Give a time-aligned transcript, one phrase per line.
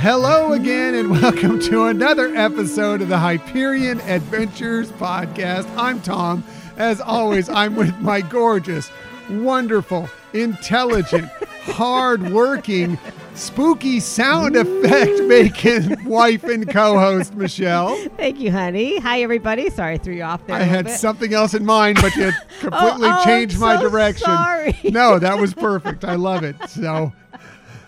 [0.00, 5.70] Hello again, and welcome to another episode of the Hyperion Adventures Podcast.
[5.76, 6.42] I'm Tom.
[6.78, 8.90] As always, I'm with my gorgeous,
[9.28, 11.26] wonderful, intelligent,
[11.64, 12.98] hardworking,
[13.34, 17.94] spooky sound effect making wife and co host, Michelle.
[18.16, 18.98] Thank you, honey.
[19.00, 19.68] Hi, everybody.
[19.68, 20.56] Sorry I threw you off there.
[20.56, 20.98] I had bit.
[20.98, 24.24] something else in mind, but you oh, completely oh, changed I'm my so direction.
[24.24, 24.80] sorry.
[24.84, 26.06] No, that was perfect.
[26.06, 26.56] I love it.
[26.70, 27.12] So.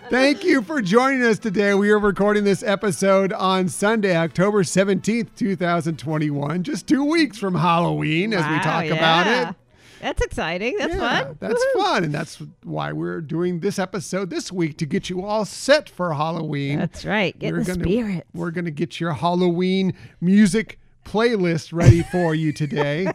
[0.09, 1.73] Thank you for joining us today.
[1.73, 8.33] We are recording this episode on Sunday, October 17th, 2021, just two weeks from Halloween
[8.33, 9.55] as we Wow, talk about it.
[10.01, 10.75] That's exciting.
[10.77, 11.37] That's Yeah, fun.
[11.39, 11.81] That's Woohoo.
[11.81, 12.03] fun.
[12.03, 16.13] And that's why we're doing this episode this week to get you all set for
[16.13, 16.79] Halloween.
[16.79, 17.37] That's right.
[17.39, 18.27] Get We're the gonna- spirit.
[18.33, 23.07] We're going to get your Halloween music playlist ready for you today.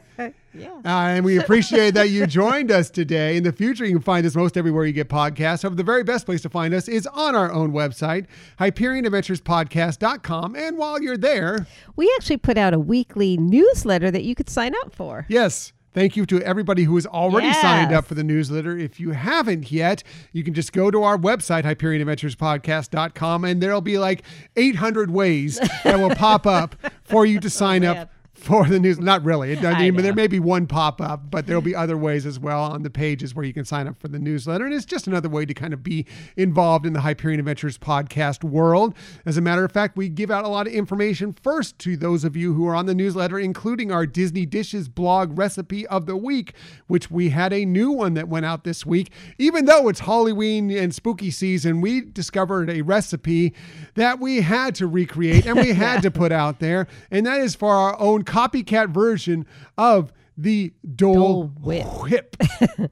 [0.59, 0.71] Yeah.
[0.85, 3.37] Uh, and we appreciate that you joined us today.
[3.37, 5.63] In the future, you can find us most everywhere you get podcasts.
[5.63, 8.27] However, the very best place to find us is on our own website,
[8.61, 10.57] HyperionAdventuresPodcast.com.
[10.57, 14.75] And while you're there, We actually put out a weekly newsletter that you could sign
[14.83, 15.27] up for.
[15.29, 18.77] yes, thank you to everybody who has already signed up for the newsletter.
[18.79, 23.99] If you haven't yet, you can just go to our website, HyperionAdventuresPodcast.com, and there'll be
[23.99, 24.23] like
[24.57, 28.99] 800 ways that will pop up for you to sign up for the news.
[28.99, 29.53] Not really.
[29.53, 32.39] It, I mean, there may be one pop up, but there'll be other ways as
[32.39, 34.65] well on the pages where you can sign up for the newsletter.
[34.65, 38.45] And it's just another way to kind of be involved in the Hyperion Adventures podcast
[38.45, 38.95] world.
[39.27, 42.25] As a matter of fact, we give out a lot of information first to those
[42.25, 46.17] of you who are on the newsletter, including our Disney Dishes blog recipe of the
[46.17, 46.55] week,
[46.87, 49.11] which we had a new one that went out this week.
[49.39, 53.53] Even though it's Halloween and spooky season, we discovered a recipe
[53.95, 56.87] that we had to recreate and we had to put out there.
[57.11, 59.47] And that is for our own copycat version
[59.77, 61.87] of the Dole, Dole Whip.
[62.03, 62.37] Whip.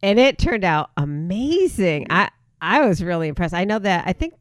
[0.00, 2.06] And it turned out amazing.
[2.08, 2.30] I
[2.62, 3.52] I was really impressed.
[3.54, 4.34] I know that I think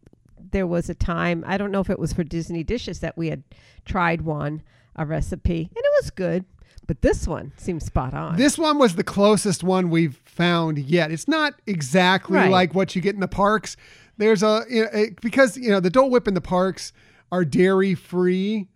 [0.51, 3.29] there was a time, I don't know if it was for Disney Dishes that we
[3.29, 3.43] had
[3.85, 4.61] tried one,
[4.95, 6.45] a recipe, and it was good.
[6.85, 8.37] But this one seems spot on.
[8.37, 11.11] This one was the closest one we've found yet.
[11.11, 12.51] It's not exactly Right.
[12.51, 13.75] like what you get in the parks.
[14.17, 16.93] There's a, you know, it- because you know the Dole Whip in the parks
[17.31, 18.67] are dairy free.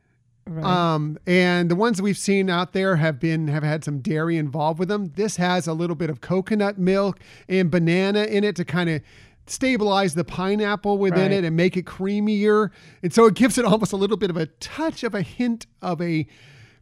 [0.51, 0.65] Right.
[0.65, 4.37] Um, and the ones that we've seen out there have been have had some dairy
[4.37, 5.11] involved with them.
[5.15, 9.01] This has a little bit of coconut milk and banana in it to kind of
[9.47, 11.31] stabilize the pineapple within Right.
[11.31, 12.69] it and make it creamier.
[13.03, 15.65] And so it gives it almost a little bit of a touch of a hint
[15.81, 16.27] of a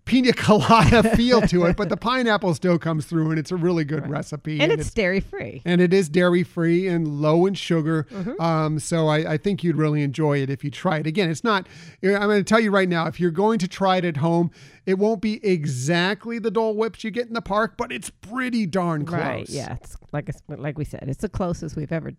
[0.09, 3.83] pina colada feel to it, but the pineapple still comes through and it's a really
[3.83, 4.59] good recipe.
[4.59, 5.61] and it's dairy free.
[5.65, 8.07] and it is dairy free and low in sugar.
[8.11, 8.41] Mm-hmm.
[8.41, 11.05] Um, so I, I think you'd really enjoy it if you try it.
[11.05, 11.67] Again, it's not,
[12.03, 14.49] I'm going to tell you right now, if you're going to try it at home,
[14.87, 18.65] it won't be exactly the Dole Whips you get in the park, but it's pretty
[18.65, 19.19] darn close.
[19.19, 19.49] Right.
[19.49, 19.75] Yeah.
[19.75, 22.13] It's like it's, like we said, it's the closest we've ever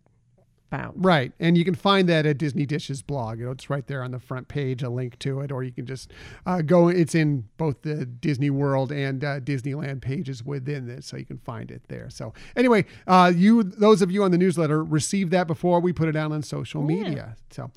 [0.71, 1.05] found.
[1.05, 1.33] Right.
[1.41, 3.39] And you can find that at Disney Dishes blog.
[3.39, 5.73] You know, it's right there on the front page, a link to it, or you
[5.73, 6.11] can just
[6.47, 6.89] uh, go.
[6.89, 11.39] It's in both the Disney World and uh, Disneyland pages within this, so you can
[11.39, 12.09] find it there.
[12.09, 16.09] So anyway, uh, you, those of you on the newsletter, received that before we put
[16.09, 17.37] it out on social media.
[17.51, 17.71] So.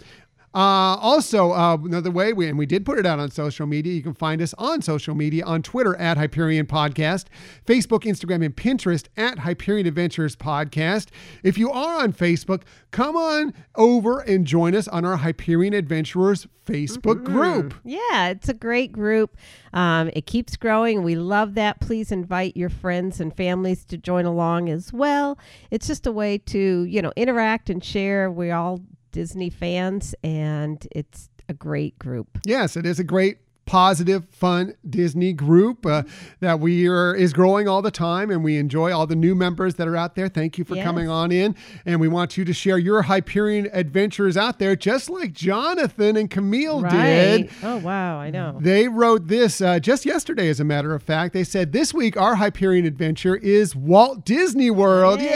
[0.54, 3.94] Uh, also, uh, another way, we, and we did put it out on social media.
[3.94, 7.26] You can find us on social media on Twitter at Hyperion Podcast,
[7.66, 11.08] Facebook, Instagram, and Pinterest at Hyperion Adventures Podcast.
[11.42, 16.48] If you are on Facebook, come on over and join us on our Hyperion Adventurers
[16.66, 17.74] Facebook group.
[17.84, 19.36] Yeah, it's a great group.
[19.74, 21.04] Um, it keeps growing.
[21.04, 21.82] We love that.
[21.82, 25.38] Please invite your friends and families to join along as well.
[25.72, 28.32] It's just a way to, you know, interact and share.
[28.32, 28.82] We're all
[29.14, 32.40] Disney fans, and it's a great group.
[32.46, 36.04] Yes, it is a great positive fun disney group uh,
[36.42, 39.76] that we are is growing all the time and we enjoy all the new members
[39.76, 40.84] that are out there thank you for Yes.
[40.84, 45.10] coming on in and we want you to share your hyperion adventures out there just
[45.10, 48.20] like jonathan and camille did Oh, wow.
[48.20, 48.58] I know.
[48.60, 51.34] they wrote this uh, just yesterday, as a matter of fact.
[51.34, 55.20] They said, This week, our Hyperion adventure is Walt Disney World.
[55.22, 55.28] Yay!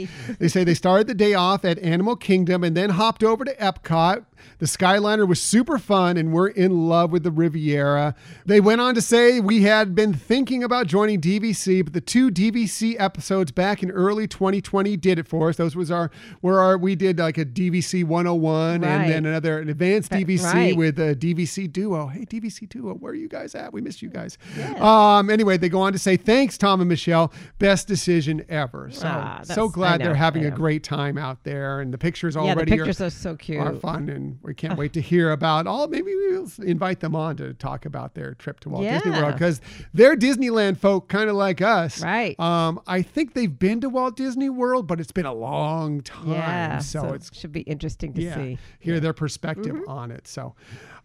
[0.00, 0.08] Yay.
[0.38, 3.54] they say they started the day off at Animal Kingdom and then hopped over to
[3.56, 4.24] Epcot.
[4.58, 8.14] The Skyliner was super fun and we're in love with the Riviera.
[8.46, 12.30] They went on to say we had been thinking about joining DVC, but the two
[12.30, 15.56] DVC episodes back in early 2020 did it for us.
[15.56, 16.10] Those was our
[16.40, 20.76] where our we did like a DVC 101 and then another an advanced DVC right.
[20.76, 22.06] with a DVC Duo.
[22.06, 23.72] Hey, DVC Duo, where are you guys at?
[23.72, 24.38] We missed you guys.
[24.78, 27.32] Um, anyway, they go on to say, thanks, Tom and Michelle.
[27.58, 28.90] Best decision ever.
[28.90, 31.80] So, Ah, so glad I they're having a great time out there.
[31.80, 33.60] And the pictures Yeah, the already pictures are, are so cute.
[33.60, 35.88] are fun and and we can't wait to hear about all.
[35.88, 39.60] Maybe we'll invite them on to talk about their trip to Walt Disney World because
[39.92, 42.02] they're Disneyland folk, kind of like us.
[42.02, 42.38] Right.
[42.38, 46.28] Um, I think they've been to Walt Disney World, but it's been a long time.
[46.28, 46.78] yeah.
[46.78, 48.58] so, it should be interesting to yeah, see.
[48.80, 50.26] hear their perspective on it.
[50.26, 50.54] So,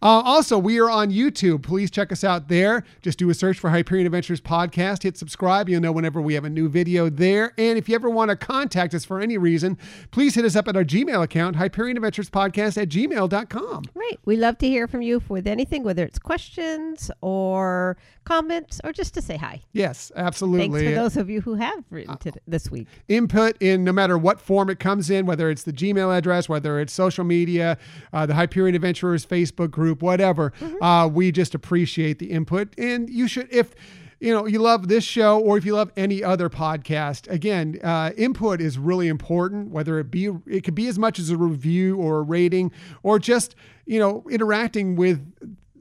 [0.02, 1.62] uh, also, we are on YouTube.
[1.62, 2.84] Please check us out there.
[3.02, 5.04] Just do a search for Hyperion Adventures Podcast.
[5.04, 5.68] Hit subscribe.
[5.68, 7.54] You'll know whenever we have a new video there.
[7.58, 9.78] And if you ever want to contact us for any reason,
[10.12, 13.84] please hit us up at our Gmail account, Hyperion Adventures Podcast at gmail.com.
[13.94, 14.20] Right.
[14.26, 19.14] We love to hear from you with anything, whether it's questions or comments or just
[19.16, 19.62] to say hi.
[19.74, 20.80] Yes, absolutely.
[20.80, 22.88] Thanks for those of you who have written to this week.
[23.08, 26.80] input in no matter what form it comes in, whether it's the Gmail address, whether
[26.80, 27.78] it's social media,
[28.14, 30.54] uh, the Hyperion Adventurers Facebook group, whatever.
[30.82, 32.74] Uh, we just appreciate the input.
[32.78, 33.74] And you should, if
[34.20, 38.12] you know you love this show or if you love any other podcast, again, uh,
[38.18, 39.70] input is really important.
[39.72, 42.72] Whether it be, it could be as much as a review or a rating,
[43.04, 43.56] or just
[43.86, 45.26] you know interacting with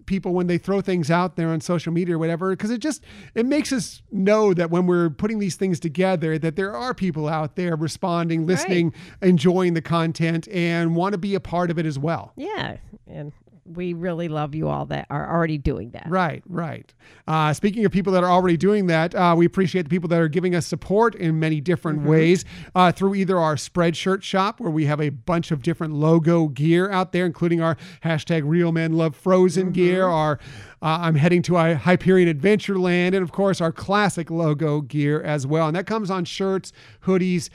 [0.06, 3.04] people when they throw things out there on social media or whatever because it just
[3.34, 7.28] it makes us know that when we're putting these things together that there are people
[7.28, 8.90] out there responding listening
[9.20, 12.78] enjoying the content and want to be a part of it as well Yeah.
[13.06, 13.34] And
[13.75, 16.06] we really love you all that are already doing that.
[16.09, 16.93] Right, right.
[17.26, 20.20] Uh, speaking of people that are already doing that, uh, we appreciate the people that
[20.20, 22.44] are giving us support in many different ways
[22.75, 26.91] uh, through either our Spreadshirt shop, where we have a bunch of different logo gear
[26.91, 30.38] out there, including our hashtag Real Men Love Frozen gear, our
[30.81, 35.47] uh, I'm heading to a Hyperion Adventureland, and of course our classic logo gear as
[35.47, 35.67] well.
[35.67, 36.73] And that comes on shirts,
[37.05, 37.50] hoodies,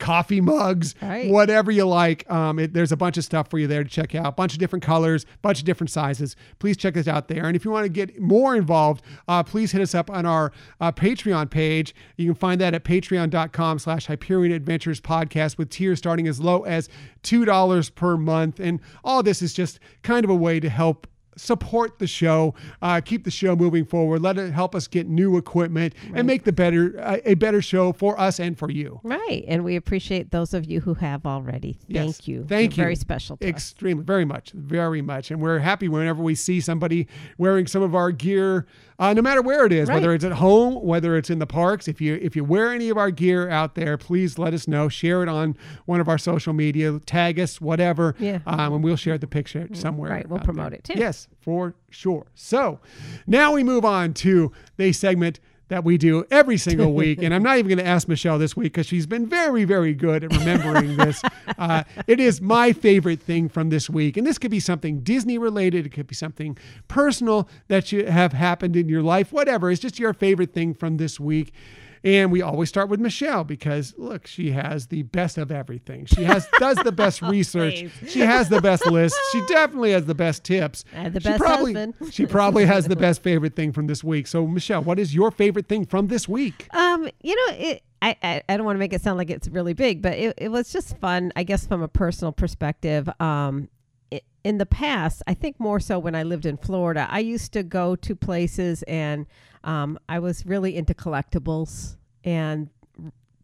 [0.00, 1.30] coffee mugs, Right.
[1.30, 2.28] whatever you like.
[2.30, 4.26] Um, it, there's a bunch of stuff for you there to check out.
[4.26, 6.34] a bunch of different colors, a bunch of different sizes.
[6.58, 7.44] Please check us out there.
[7.46, 10.50] And if you want to get more involved, uh, please hit us up on our
[10.80, 11.94] uh, Patreon page.
[12.16, 16.62] You can find that at patreon.com slash Hyperion Adventures Podcast with tiers starting as low
[16.62, 16.88] as
[17.22, 18.58] $2 per month.
[18.60, 21.06] And all this is just kind of a way to help
[21.40, 25.36] support the show, uh, keep the show moving forward, let it help us get new
[25.36, 29.00] equipment and make the better uh, a better show for us and for you.
[29.02, 29.44] Right.
[29.48, 31.78] And we appreciate those of you who have already.
[31.86, 32.04] Yes.
[32.04, 32.44] Thank you.
[32.48, 32.86] Thank You're you.
[32.86, 33.50] Very special to us.
[33.50, 35.30] Extremely, very much, very much.
[35.30, 37.08] And we're happy whenever we see somebody
[37.38, 38.66] wearing some of our gear,
[38.98, 41.88] uh, no matter where it is, whether it's at home, whether it's in the parks.
[41.88, 44.88] If you if you wear any of our gear out there, please let us know.
[44.88, 48.14] Share it on one of our social media, tag us, whatever.
[48.18, 48.40] Yeah.
[48.46, 50.10] Um, and we'll share the picture somewhere.
[50.10, 50.78] Right, we'll promote there.
[50.78, 50.94] it, too.
[50.96, 52.26] Yes, for sure.
[52.34, 52.80] So
[53.26, 55.40] now we move on to the segment
[55.70, 57.22] that we do every single week.
[57.22, 59.94] and I'm not even going to ask Michelle this week because she's been very, very
[59.94, 61.22] good at remembering this.
[61.58, 64.16] Uh, it is my favorite thing from this week.
[64.16, 66.56] And this could be something Disney related, it could be something
[66.88, 69.70] personal that you have happened in your life, whatever.
[69.70, 71.52] It's just your favorite thing from this week.
[72.02, 76.06] And we always start with Michelle because look, she has the best of everything.
[76.06, 77.84] She has does the best research.
[78.08, 79.14] She has the best list.
[79.32, 80.84] She definitely has the best tips.
[80.94, 82.12] And the she best probably, husband.
[82.14, 84.26] she probably has the best favorite thing from this week.
[84.26, 86.68] So Michelle, what is your favorite thing from this week?
[86.74, 89.48] Um, you know, it, I, I, I don't want to make it sound like it's
[89.48, 93.10] really big, but it, it was just fun, I guess, from a personal perspective.
[93.20, 93.68] Um,
[94.10, 97.52] i- in the past, I think more so when I lived in Florida, I used
[97.52, 99.26] to go to places and
[99.64, 101.96] um, I was really into collectibles.
[102.24, 102.68] And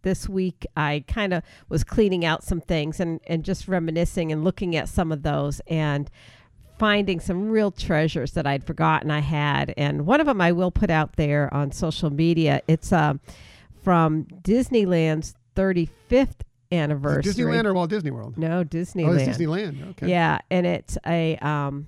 [0.02, 4.44] this week, I kind of was cleaning out some things and, and just reminiscing and
[4.44, 6.10] looking at some of those and
[6.78, 9.72] finding some real treasures that I'd forgotten I had.
[9.76, 12.60] And one of them I will put out there on social media.
[12.68, 13.20] It's um,
[13.82, 17.32] from Disneyland's 35th anniversary.
[17.32, 18.36] Disneyland or Walt Disney World?
[18.36, 19.08] No, Disneyland.
[19.08, 19.90] Oh, it's Disneyland.
[19.90, 20.08] Okay.
[20.08, 21.86] Yeah, and it's a um,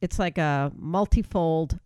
[0.00, 1.78] it's like a multifold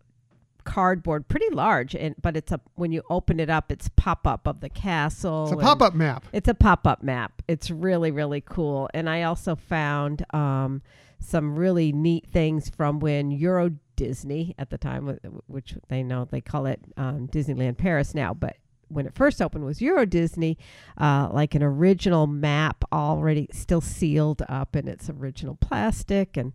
[0.64, 4.47] cardboard, pretty large, and but it's a when you open it up, it's pop up
[4.47, 5.44] of the castle.
[5.44, 6.25] It's a pop up map.
[6.33, 7.42] it's a pop up map.
[7.49, 8.88] It's really, really cool.
[8.94, 10.83] And I also found um,
[11.21, 16.40] some really neat things from when Euro Disney at the time, which they know they
[16.40, 18.56] call it um, Disneyland Paris now, but
[18.88, 20.59] when it first opened was Euro Disney,
[20.99, 26.37] uh, like an original map already still sealed up in its original plastic.
[26.37, 26.52] And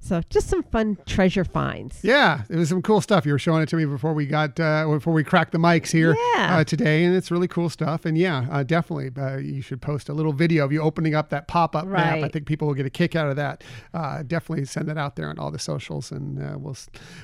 [0.00, 2.02] so just some fun treasure finds.
[2.04, 3.26] Yeah, it was some cool stuff.
[3.26, 5.90] You were showing it to me before we got uh, before we cracked the mics
[5.90, 6.58] here Yeah.
[6.58, 8.04] uh, today, and it's really cool stuff.
[8.04, 11.30] And yeah, uh, definitely, uh, you should post a little video of you opening up
[11.30, 12.18] that pop up map.
[12.22, 13.64] I think people will get a kick out of that.
[13.92, 16.76] Uh, definitely send that out there on all the socials, and uh, we'll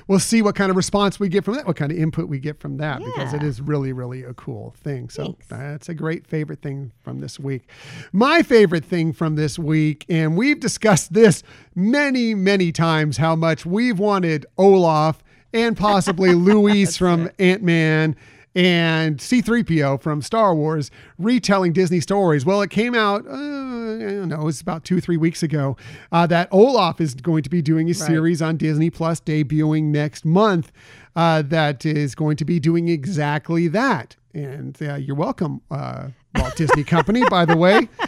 [0.07, 2.39] we'll see what kind of response we get from that, what kind of input we
[2.39, 5.09] get from that, because it is really really a cool thing.
[5.09, 5.47] So Thanks.
[5.47, 7.69] that's a great favorite thing from this week.
[8.11, 11.41] My favorite thing from this week, and we've discussed this
[11.73, 18.15] many, many times, how much we've wanted Olaf and possibly Luis from Ant Man
[18.55, 22.45] and C3PO from Star Wars retelling Disney stories.
[22.45, 25.75] Well, it came out uh, don't know, it was about two, three weeks ago,
[26.11, 27.95] uh, that Olaf is going to be doing a Right.
[27.95, 30.71] series on Disney Plus debuting next month
[31.15, 34.15] uh, that is going to be doing exactly that.
[34.33, 37.87] And uh, you're welcome, uh, Walt Disney Company, by the way.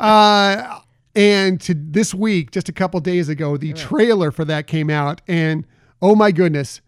[0.00, 0.80] Uh,
[1.14, 5.20] and to this week, just a couple days ago, the trailer for that came out,
[5.28, 5.66] and
[6.02, 6.80] oh my goodness,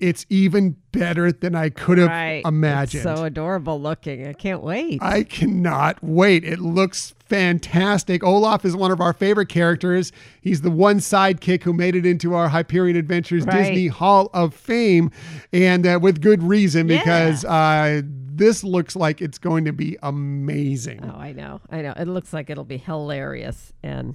[0.00, 2.34] it's even better than I could have right.
[2.38, 3.02] It's imagined.
[3.04, 4.26] so adorable looking.
[4.26, 5.00] I can't wait.
[5.02, 6.44] I cannot wait.
[6.44, 8.22] It looks fantastic.
[8.22, 10.12] Olaf is one of our favorite characters.
[10.42, 13.62] He's the one sidekick who made it into our Hyperion Adventures Right.
[13.62, 15.10] Disney Hall of Fame,
[15.52, 16.98] and uh, with good reason Yeah.
[16.98, 18.02] because uh,
[18.36, 21.00] this looks like it's going to be amazing.
[21.04, 21.60] oh, I know.
[21.70, 21.92] I know.
[21.96, 24.14] It looks like it'll be hilarious and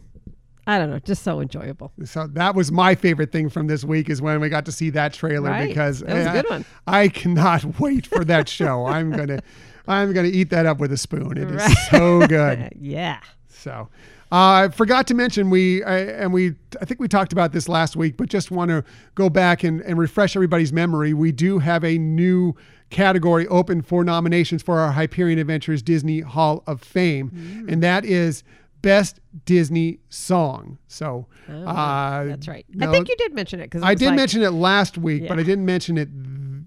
[0.67, 1.91] I don't know, just so enjoyable.
[2.05, 4.91] So that was my favorite thing from this week is when we got to see
[4.91, 5.67] that trailer Right.
[5.67, 6.65] because That I- good one.
[6.85, 8.85] I cannot wait for that show.
[8.85, 9.39] I'm gonna,
[9.87, 11.37] I'm gonna eat that up with a spoon.
[11.37, 11.77] It is Right.
[11.89, 12.73] so good.
[12.79, 13.19] yeah.
[13.47, 13.89] So,
[14.31, 14.35] uh,
[14.65, 17.95] I forgot to mention we I, and we I think we talked about this last
[17.95, 18.83] week, but just want to
[19.15, 21.13] go back and, and refresh everybody's memory.
[21.15, 22.55] We do have a new
[22.89, 27.71] category open for nominations for our Hyperion Adventures Disney Hall of Fame, Mm.
[27.73, 28.43] and that is
[28.81, 30.77] Best Disney Song.
[30.87, 32.65] So, Oh, uh, That's right.
[32.73, 35.37] no, I think you did mention it because I did mention it last week, but
[35.39, 36.07] I didn't mention it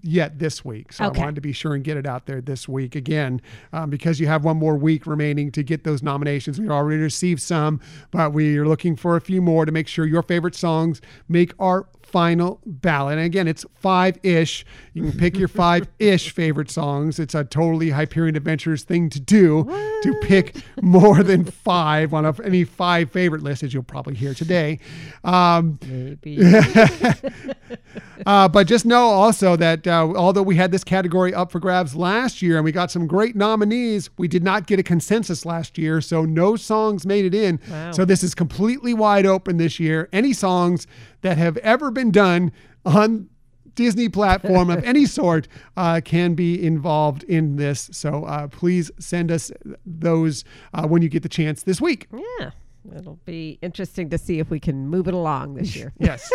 [0.05, 0.91] yet this week.
[0.93, 1.19] So Okay.
[1.21, 4.19] I wanted to be sure and get it out there this week again um, because
[4.19, 6.59] you have one more week remaining to get those nominations.
[6.59, 7.79] We already received some,
[8.11, 10.99] but we are looking for a few more to make sure your favorite songs
[11.29, 13.17] make our final ballot.
[13.17, 14.63] And again, it's five ish.
[14.93, 17.17] You can pick your five ish favorite songs.
[17.17, 19.63] It's a totally Hyperion Adventures thing to do
[20.03, 24.35] to pick more than five on a, any five favorite list, as you'll probably hear
[24.35, 24.77] today.
[25.23, 26.37] Um, maybe.
[28.27, 31.95] uh, but just know also that uh, although we had this category up for grabs
[31.95, 35.79] last year and we got some great nominees, we did not get a consensus last
[35.79, 35.99] year.
[35.99, 37.59] So no songs made it in.
[37.67, 37.91] Wow.
[37.91, 40.09] So this is completely wide open this year.
[40.13, 40.85] Any songs
[41.23, 42.51] that have ever been done
[42.85, 43.29] on
[43.75, 47.89] Disney platform of any sort uh, can be involved in this.
[47.91, 49.51] So uh, please send us
[49.85, 52.07] those uh, when you get the chance this week.
[52.39, 52.51] yeah.
[52.97, 55.93] It'll be interesting to see if we can move it along this year.
[55.99, 56.29] Yes.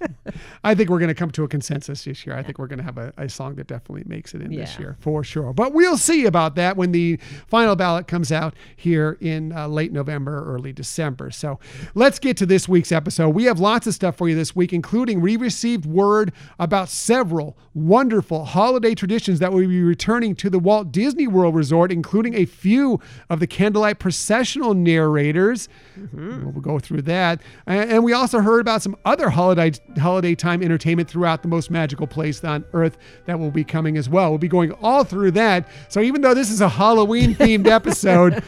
[0.62, 2.36] I think we're going to come to a consensus this year.
[2.36, 4.78] I think we're going to have a, a song that definitely makes it in this
[4.78, 5.52] year for sure.
[5.52, 9.92] But we'll see about that when the final ballot comes out here in uh, late
[9.92, 11.30] November, early December.
[11.30, 11.58] So
[11.94, 13.30] let's get to this week's episode.
[13.30, 17.56] We have lots of stuff for you this week, including we received word about several
[17.74, 22.44] wonderful holiday traditions that will be returning to the Walt Disney World Resort, including a
[22.44, 25.68] few of the candlelight processional narrators.
[26.12, 27.42] We'll go through that.
[27.66, 31.70] And, and we also heard about some other holiday holiday time entertainment throughout the most
[31.70, 34.30] magical place on earth that will be coming as well.
[34.30, 35.68] We'll be going all through that.
[35.88, 38.42] So even though this is a Halloween themed episode,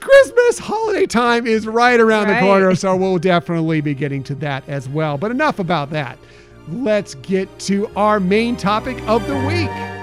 [0.00, 2.74] Christmas holiday time is right around the corner.
[2.74, 5.18] So we'll definitely be getting to that as well.
[5.18, 6.18] But enough about that.
[6.68, 9.99] Let's get to our main topic of the week.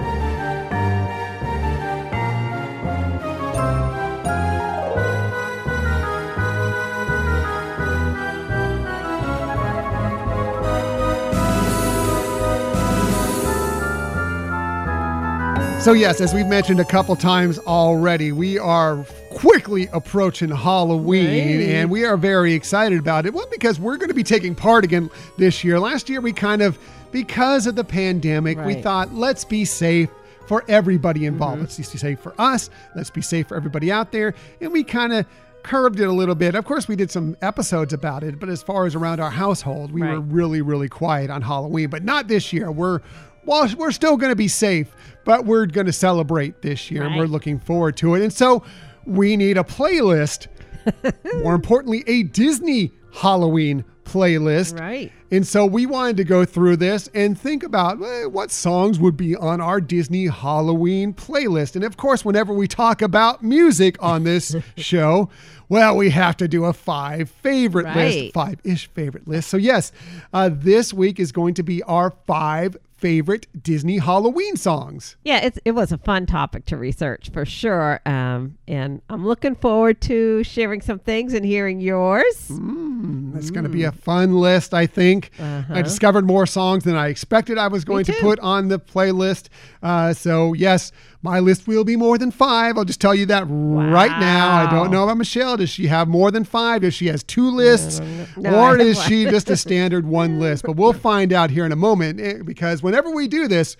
[15.88, 21.68] So, yes, as we've mentioned a couple times already, we are quickly approaching Halloween Right.
[21.76, 23.32] and we are very excited about it.
[23.32, 25.80] One, because we're going to be taking part again this year.
[25.80, 26.78] Last year, we kind of,
[27.10, 30.10] because of the pandemic, we thought, let's be safe
[30.46, 31.54] for everybody involved.
[31.54, 31.78] Mm-hmm.
[31.78, 32.68] Let's be safe for us.
[32.94, 34.34] Let's be safe for everybody out there.
[34.60, 35.24] And we kind of
[35.62, 36.54] curved it a little bit.
[36.54, 39.92] Of course, we did some episodes about it, but as far as around our household,
[39.92, 42.70] we were really, really quiet on Halloween, but not this year.
[42.70, 43.00] We're
[43.48, 47.16] well, we're still going to be safe, but we're going to celebrate this year, and
[47.16, 48.22] we're looking forward to it.
[48.22, 48.62] And so,
[49.06, 50.46] we need a playlist.
[51.42, 54.78] More importantly, a Disney Halloween playlist.
[54.78, 55.12] Right.
[55.30, 59.16] And so we wanted to go through this and think about eh, what songs would
[59.16, 61.76] be on our Disney Halloween playlist.
[61.76, 65.28] And of course, whenever we talk about music on this show,
[65.68, 67.96] well, we have to do a five favorite Right.
[67.96, 69.50] list, five ish favorite list.
[69.50, 69.92] So, yes,
[70.32, 75.16] uh, this week is going to be our five favorite Disney Halloween songs.
[75.24, 78.00] Yeah, it's, it was a fun topic to research for sure.
[78.04, 82.50] Um, and I'm looking forward to sharing some things and hearing yours.
[82.50, 85.30] It's going to be a fun list, I think.
[85.38, 85.82] I Uh-huh.
[85.82, 89.48] discovered more songs than I expected I was going to put on the playlist.
[89.82, 90.90] Uh, so, yes,
[91.22, 92.78] my list will be more than five.
[92.78, 94.50] I'll just tell you that right now.
[94.50, 95.56] I don't know about Michelle.
[95.56, 96.82] Does she have more than five?
[96.82, 98.00] Does she has two lists?
[98.36, 100.64] No, or is she just a standard one list?
[100.64, 103.76] But we'll find out here in a moment eh, because whenever we do this,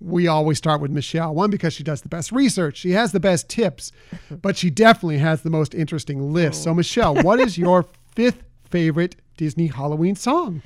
[0.00, 1.34] we always start with Michelle.
[1.34, 3.92] One, because she does the best research, she has the best tips,
[4.30, 6.62] but she definitely has the most interesting list.
[6.62, 10.62] So, Michelle, what is your fifth favorite Disney Halloween song?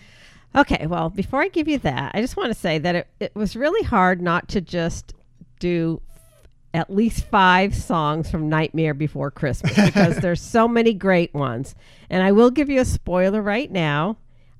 [0.54, 3.34] Okay, well, before I give you that, I just want to say that it, it
[3.34, 5.14] was really hard not to just
[5.58, 6.00] do
[6.74, 11.74] at least five songs from Nightmare Before Christmas because there's so many great ones.
[12.08, 14.16] And I will give you a spoiler right now.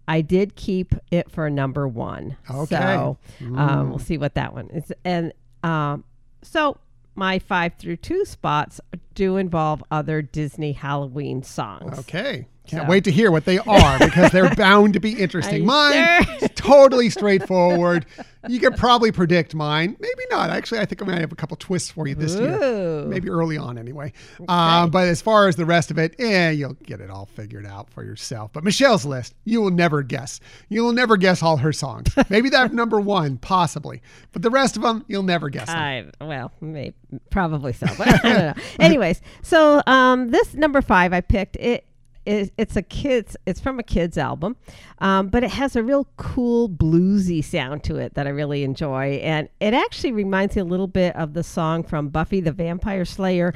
[0.07, 2.37] I did keep it for number one.
[2.51, 2.77] Okay.
[2.77, 3.19] So
[3.57, 4.93] um, we'll see what that one is.
[5.05, 6.05] And um,
[6.43, 6.79] so
[7.15, 8.81] my five through two spots
[9.15, 11.99] do involve other Disney Halloween songs.
[12.01, 12.47] Okay.
[12.67, 15.67] Can't So- wait to hear what they are because they're bound to be interesting.
[15.67, 16.49] Mine sure?
[16.55, 18.07] totally straightforward.
[18.49, 19.97] You could probably predict mine.
[20.01, 20.51] Maybe not.
[20.51, 23.05] Actually, I think I might have a couple twists for you this year.
[23.07, 24.13] Maybe early on, anyway.
[24.49, 27.67] Um, but as far as the rest of it, eh, you'll get it all figured
[27.67, 28.53] out for yourself.
[28.53, 30.41] But Michelle's list, you will never guess.
[30.69, 32.09] You will never guess all her songs.
[32.31, 34.03] Maybe that number one, possibly.
[34.33, 35.77] But the rest of them, you'll never guess them.
[36.21, 36.95] I well, maybe
[37.31, 38.55] probably so, but I don't know.
[38.81, 41.87] Anyways, so um, this number five I picked it.
[42.25, 43.37] It, it's a kids.
[43.47, 44.57] It's from a kids album,
[45.01, 49.15] um, but it has a real cool bluesy sound to it that I really enjoy,
[49.23, 53.05] and it actually reminds me a little bit of the song from Buffy the Vampire
[53.05, 53.53] Slayer,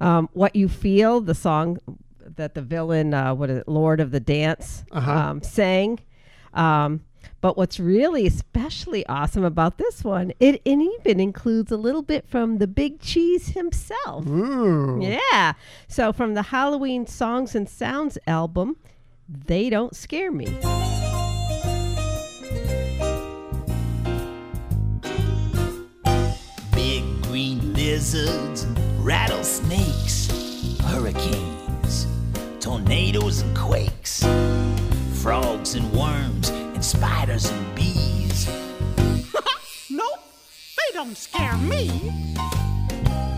[0.00, 1.78] um, "What You Feel," the song
[2.36, 5.12] that the villain, uh, what is it, Lord of the Dance, Uh-huh.
[5.12, 5.98] um, sang.
[6.54, 7.02] Um,
[7.40, 12.26] but what's really especially awesome about this one, it, it even includes a little bit
[12.28, 14.26] from the Big Cheese himself.
[14.26, 14.98] Ooh.
[15.00, 15.52] Yeah.
[15.88, 18.76] So from the Halloween Songs and Sounds album,
[19.28, 20.46] They Don't Scare Me.
[26.72, 28.66] Big green lizards,
[28.98, 30.28] rattlesnakes,
[30.82, 32.06] hurricanes,
[32.60, 34.24] tornadoes and quakes,
[35.22, 38.46] frogs and worms, and spiders and bees,
[39.90, 40.20] Nope,
[40.76, 41.88] they don't scare me.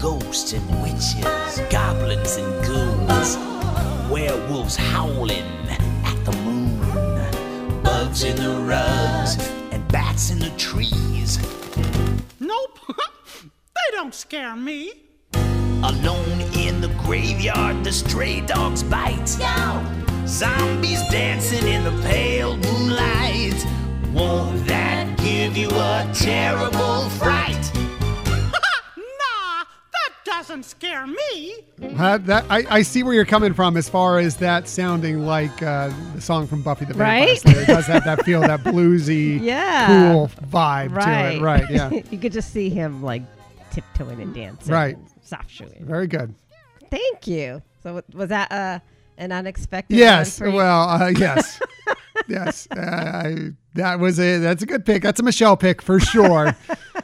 [0.01, 3.37] ghosts and witches, goblins and ghouls,
[4.11, 9.37] werewolves howling at the moon, bugs in the rugs,
[9.71, 11.39] and bats in the trees.
[12.41, 12.81] Nope,
[13.45, 14.95] they don't scare me.
[15.85, 19.27] Alone in the graveyard, the stray dogs bite.
[20.27, 23.65] Zombies dancing in the pale moonlight.
[24.13, 27.55] Won't that give you a terrible fright?
[28.97, 31.55] Nah, that doesn't scare me.
[31.97, 35.63] Uh, that I, I see where you're coming from as far as that sounding like
[35.63, 37.39] uh, the song from Buffy the Vampire Right?
[37.41, 37.61] Slayer.
[37.63, 39.87] It does have that feel, that bluesy, Yeah.
[40.13, 41.31] cool vibe Right.
[41.33, 41.41] to it.
[41.41, 41.91] Right, yeah.
[42.11, 43.23] you could just see him like
[43.71, 44.73] tiptoeing and dancing.
[44.73, 44.99] Right.
[45.33, 45.85] And Soft shoeing.
[45.85, 46.35] Very good.
[46.91, 47.63] Thank you.
[47.83, 48.79] So was that uh,
[49.19, 50.41] an unexpected Yes.
[50.41, 50.57] one for you?
[50.57, 51.61] Well, uh, yes.
[52.29, 52.69] yes.
[52.71, 55.03] Uh, I, that was a that's a good pick.
[55.03, 56.57] That's a Michelle pick for sure.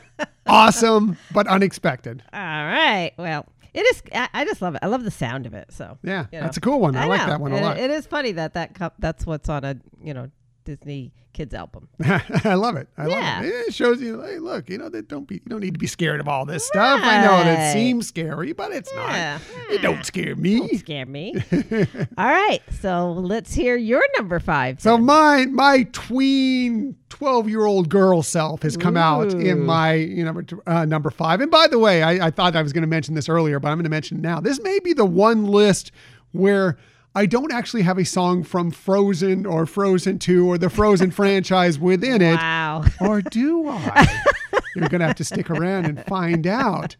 [0.47, 2.23] awesome, but unexpected.
[2.33, 3.13] All right.
[3.19, 4.03] Well, it is.
[4.15, 4.81] I, I just love it.
[4.83, 5.73] I love the sound of it.
[5.73, 6.97] So Yeah, you that's a cool one.
[6.97, 7.27] I, like know.
[7.27, 7.79] that one a And lot.
[7.79, 10.31] It is funny that that co- that's what's on a you know
[10.65, 11.89] Disney kids album.
[12.05, 12.89] I love it.
[12.97, 13.37] I Yeah.
[13.37, 13.49] love it.
[13.69, 15.87] It shows you, hey, look, you know, that don't be, you don't need to be
[15.89, 17.01] scared of all this stuff.
[17.03, 17.73] I know that Right.
[17.73, 19.39] seems scary, but it's Yeah.
[19.69, 19.73] not.
[19.75, 20.59] It don't scare me.
[20.61, 21.35] Don't scare me.
[22.19, 22.61] All right.
[22.81, 24.81] So let's hear your number five.
[24.81, 25.05] So then.
[25.07, 30.41] my my tween twelve year old girl self has come out in my you know
[30.67, 31.41] uh, number five.
[31.41, 33.69] And by the way, I, I thought I was going to mention this earlier, but
[33.69, 34.41] I'm going to mention now.
[34.41, 35.91] This may be the one list
[36.33, 36.77] where
[37.15, 41.79] I don't actually have a song from Frozen or Frozen Two or the Frozen franchise
[41.79, 42.37] within it.
[42.37, 42.85] Wow.
[43.01, 44.23] Or do I?
[44.75, 46.97] You're going to have to stick around and find out.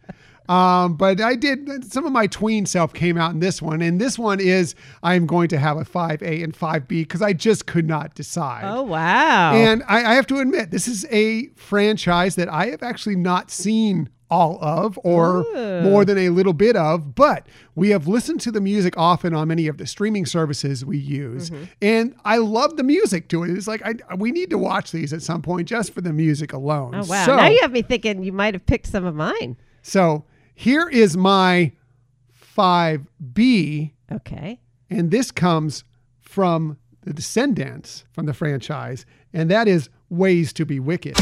[0.47, 3.81] Um, but I did, some of my tween self came out in this one.
[3.81, 7.65] And this one is I'm going to have a 5A and 5B because I just
[7.65, 8.63] could not decide.
[8.63, 9.53] Oh wow.
[9.53, 13.51] And I, I have to admit, this is a franchise that I have actually not
[13.51, 15.81] seen all of or Ooh.
[15.81, 19.47] more than a little bit of, but we have listened to the music often on
[19.47, 21.49] many of the streaming services we use.
[21.49, 21.63] Mm-hmm.
[21.81, 23.51] And I love the music to it.
[23.51, 26.53] It's like, I, we need to watch these at some point just for the music
[26.53, 26.95] alone.
[26.95, 27.25] oh wow.
[27.25, 29.57] So, now you have me thinking you might have picked some of mine.
[29.81, 31.73] so here is my
[32.57, 33.91] 5B.
[34.11, 34.59] Okay.
[34.89, 35.83] And this comes
[36.21, 41.15] from the Descendants from the franchise, and that is Ways to Be Wicked.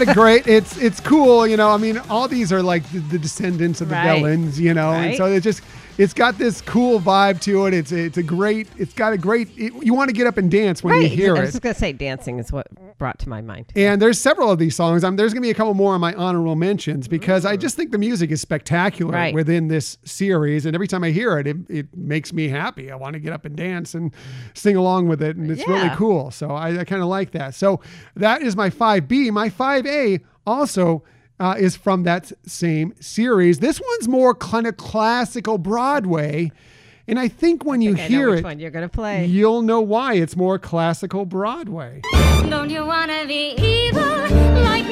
[0.00, 0.46] It's a great.
[0.46, 1.46] It's it's cool.
[1.46, 4.16] You know, I mean, all these are like the, the descendants of the Right.
[4.18, 4.58] villains.
[4.60, 5.62] You know, and so it's just
[5.98, 7.74] it's got this cool vibe to it.
[7.74, 8.68] It's it's a great.
[8.78, 9.48] It's got a great.
[9.56, 11.02] It, you want to get up and dance when right.
[11.02, 11.38] you hear it.
[11.38, 12.68] I was just gonna say dancing is what
[13.02, 13.66] brought to my mind.
[13.74, 15.02] And there's several of these songs.
[15.02, 17.74] Um, there's going to be a couple more on my honorable mentions because I just
[17.74, 19.34] think the music is spectacular Right.
[19.34, 20.66] within this series.
[20.66, 22.92] And every time I hear it, it, it makes me happy.
[22.92, 24.12] I want to get up and dance and
[24.54, 25.36] sing along with it.
[25.36, 26.30] And it's really cool.
[26.30, 27.56] So I, I kind of like that.
[27.56, 27.80] So
[28.14, 29.32] that is my 5B.
[29.32, 31.02] My 5A also
[31.42, 33.58] uh, is from that same series.
[33.58, 36.52] This one's more kind of classical Broadway.
[37.08, 39.26] And I think when you I think I hear which it, one you're gonna play.
[39.26, 42.00] you'll know why it's more classical Broadway.
[42.48, 44.02] Don't you wanna be evil
[44.62, 44.86] like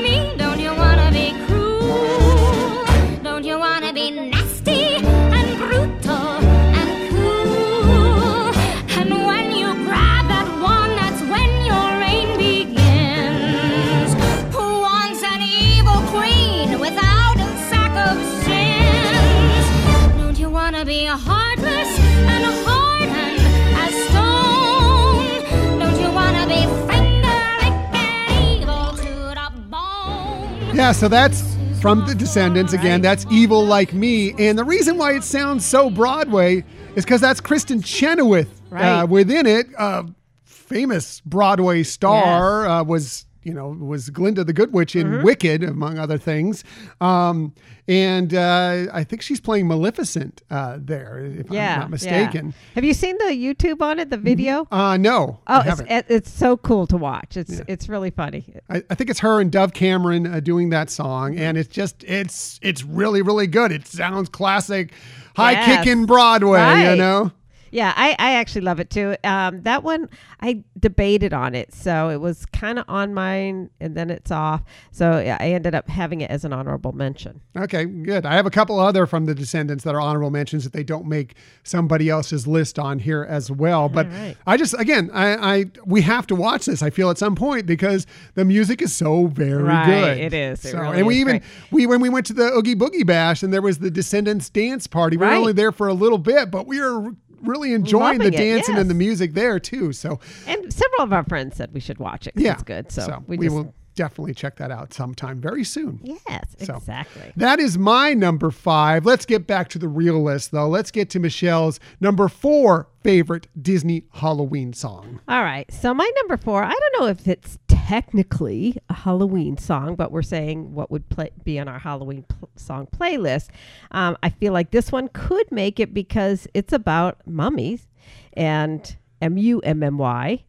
[30.81, 31.43] Yeah, so that's
[31.83, 33.03] from the Descendants again.
[33.03, 34.33] That's Evil Like Me.
[34.39, 36.65] And the reason why it sounds so Broadway
[36.97, 39.05] is because that's Kristin Chenoweth uh, Right.
[39.05, 39.67] within it.
[39.77, 40.05] Uh,
[40.43, 43.27] famous Broadway star uh, was.
[43.43, 45.25] You know, was Glinda the Good Witch in Mm-hmm.
[45.25, 46.63] Wicked, among other things,
[47.01, 47.55] um,
[47.89, 51.89] and uh, I think she's playing Maleficent uh, there, if yeah, I'm not yeah.
[51.89, 52.55] mistaken.
[52.75, 54.11] Have you seen the YouTube on it?
[54.11, 54.69] The video?
[54.71, 57.37] Uh, no, I Oh, it's, it's so cool to watch.
[57.37, 58.45] It's it's really funny.
[58.69, 62.05] I, I think it's her and Dove Cameron uh, doing that song, and it's just
[62.05, 63.73] it's it's really really good.
[63.73, 64.93] It sounds classic,
[65.35, 65.85] high Yes.
[65.85, 67.33] kicking Broadway, you know.
[67.71, 69.17] Yeah, I, I actually love it too.
[69.25, 70.09] Um, that one
[70.41, 74.63] I debated on it, so it was kind of on mine, and then it's off.
[74.91, 77.41] So yeah, I ended up having it as an honorable mention.
[77.57, 78.27] Okay, good.
[78.27, 81.07] I have a couple other from the Descendants that are honorable mentions that they don't
[81.07, 83.89] make somebody else's list on here as well.
[83.89, 84.37] But right.
[84.47, 86.83] I just again, I, I we have to watch this.
[86.83, 90.19] I feel at some point because the music is so very Right, good.
[90.19, 90.65] it is.
[90.65, 91.43] It so, really and we even great.
[91.71, 94.87] we when we went to the Oogie Boogie Bash and there was the Descendants dance
[94.87, 95.17] party.
[95.17, 98.35] We were only there for a little bit, but we were really enjoying the Loving
[98.35, 99.93] it, dancing and the music there too.
[99.93, 102.35] So And several of our friends said we should watch it.
[102.35, 102.91] 'cause yeah, it's good.
[102.93, 106.01] So, we, we, just, will definitely check that out sometime very soon.
[106.03, 107.33] Yes, So, exactly.
[107.37, 109.05] That is my number five.
[109.05, 110.69] Let's get back to the real list, though.
[110.69, 115.21] Let's get to Michelle's number four favorite Disney Halloween song.
[115.29, 115.71] All right.
[115.73, 120.23] So my number four, I don't know if it's technically a Halloween song, but we're
[120.23, 123.49] saying what would play, be on our Halloween pl- song playlist.
[123.91, 127.89] Um, I feel like this one could make it because it's about mummies
[128.35, 130.45] and M U M M Y.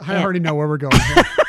[0.00, 0.92] I already know where we're going.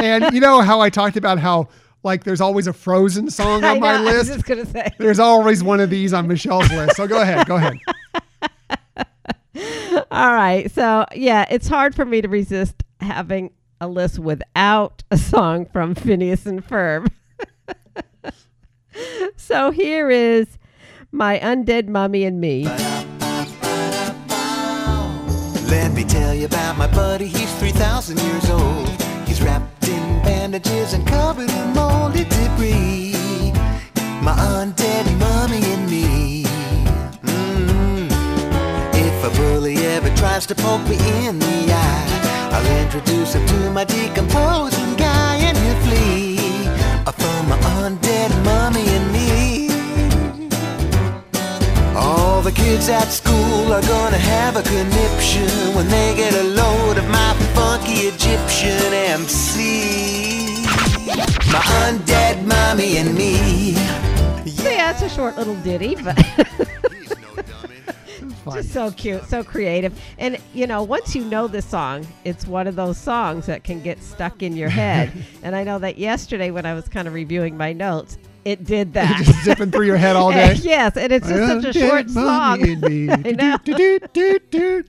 [0.00, 0.14] here.
[0.14, 1.68] and you know how I talked about how,
[2.02, 4.32] like, there's always a Frozen song I on my know, I was list?
[4.32, 4.90] just gonna say.
[4.98, 6.96] There's always one of these on Michelle's list.
[6.96, 7.46] So go ahead.
[7.46, 7.76] Go ahead.
[10.10, 10.70] All right.
[10.70, 15.94] So, yeah, it's hard for me to resist having a list without a song from
[15.94, 17.10] Phineas and Ferb.
[19.36, 20.46] so, here is
[21.12, 22.64] My Undead Mummy and Me.
[25.68, 29.05] Let me tell you about my buddy, he's 3,000 years old.
[30.46, 33.50] Bandages and covered in molded debris.
[34.22, 36.44] My undead mummy and me.
[37.24, 38.06] Mm.
[38.94, 43.72] If a bully ever tries to poke me in the eye, I'll introduce him to
[43.72, 46.36] my decomposing guy and he'll flee
[47.46, 47.65] from my
[52.46, 57.04] the kids at school are gonna have a conniption when they get a load of
[57.08, 60.62] my funky Egyptian MC.
[61.50, 63.74] My undead mommy and me.
[64.48, 66.16] So, yeah, it's a short little ditty, but
[68.54, 70.00] just so cute, so creative.
[70.16, 73.82] And, you know, once you know this song, it's one of those songs that can
[73.82, 75.12] get stuck in your head.
[75.42, 78.94] and I know that yesterday when I was kind of reviewing my notes, it did
[78.94, 79.22] that.
[79.24, 80.54] Just zipping through your head all day.
[80.54, 82.60] yes, and it's just such a short song.
[82.60, 83.08] Mummy and me.
[83.10, 84.82] I.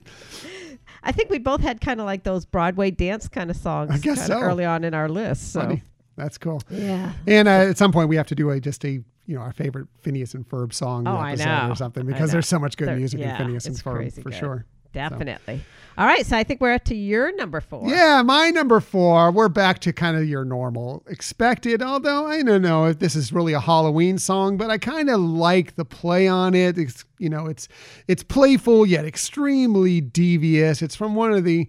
[1.02, 3.98] I think we both had kind of like those Broadway dance kind of songs I
[3.98, 4.38] guess so.
[4.38, 5.52] early on in our list.
[5.52, 5.82] So Funny.
[6.16, 6.60] That's cool.
[6.70, 7.12] yeah.
[7.26, 9.04] And uh, at some point, we have to do a just a you
[9.36, 12.58] know our favorite Phineas and Ferb song Oh, I episode or something because there's so
[12.58, 14.34] much good music yeah, in Phineas and Ferb for good.
[14.34, 14.66] sure.
[14.92, 15.62] Definitely.
[15.98, 17.88] All right, so I think we're up to your number four.
[17.88, 19.32] Yeah, my number four.
[19.32, 21.82] We're back to kind of your normal expected.
[21.82, 25.20] Although I don't know if this is really a Halloween song, but I kind of
[25.20, 26.78] like the play on it.
[26.78, 27.66] It's you know, it's
[28.06, 30.82] it's playful yet extremely devious.
[30.82, 31.66] It's from one of the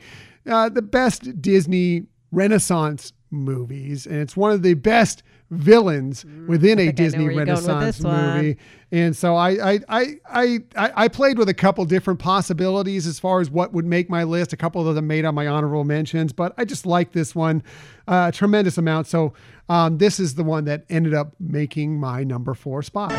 [0.47, 6.83] uh, the best Disney Renaissance movies, and it's one of the best villains within a
[6.83, 8.35] Mm, think I know Disney where you're going with Renaissance this one.
[8.37, 8.57] movie.
[8.91, 13.19] And so I I, I I I I played with a couple different possibilities as
[13.19, 14.53] far as what would make my list.
[14.53, 17.63] A couple of them made on my honorable mentions, but I just like this one
[18.07, 19.07] uh, a tremendous amount.
[19.07, 19.33] So
[19.69, 23.11] um, this is the one that ended up making my number four spot.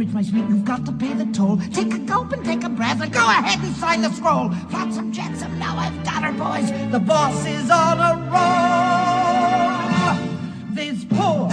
[0.00, 1.58] Bridge, my sweet, you've got to pay the toll.
[1.74, 4.50] Take a gulp and take a breath and go ahead and sign the scroll.
[4.70, 6.70] Flotsam some jetsam, now I've got her, boys.
[6.90, 10.16] The boss is on a roll.
[10.74, 11.50] This poor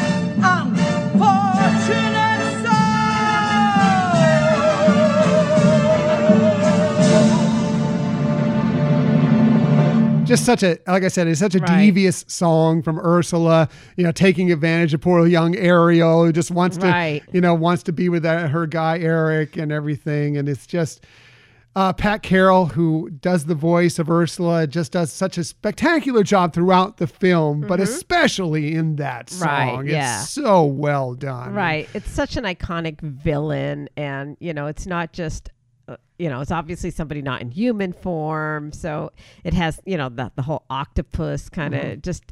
[10.28, 11.80] just such a like I said, it's such a Right.
[11.80, 13.70] devious song from Ursula.
[13.96, 17.84] You know, taking advantage of poor young Ariel who just wants to, you know, wants
[17.84, 20.38] to be with that, her guy Eric and everything.
[20.38, 21.04] And it's just
[21.76, 26.52] uh, Pat Carroll who does the voice of Ursula, just does such a spectacular job
[26.52, 29.44] throughout the film, but especially in that Mm-hmm.
[29.44, 29.88] Right, song.
[29.88, 30.22] yeah.
[30.22, 31.54] It's so well done.
[31.54, 31.88] Right.
[31.94, 33.90] It's such an iconic villain.
[33.96, 35.50] And, you know, it's not just,
[35.88, 38.72] uh, you know, it's obviously somebody not in human form.
[38.72, 39.12] So
[39.44, 42.02] it has, you know, the, the whole octopus kind of Mm-hmm.
[42.02, 42.24] just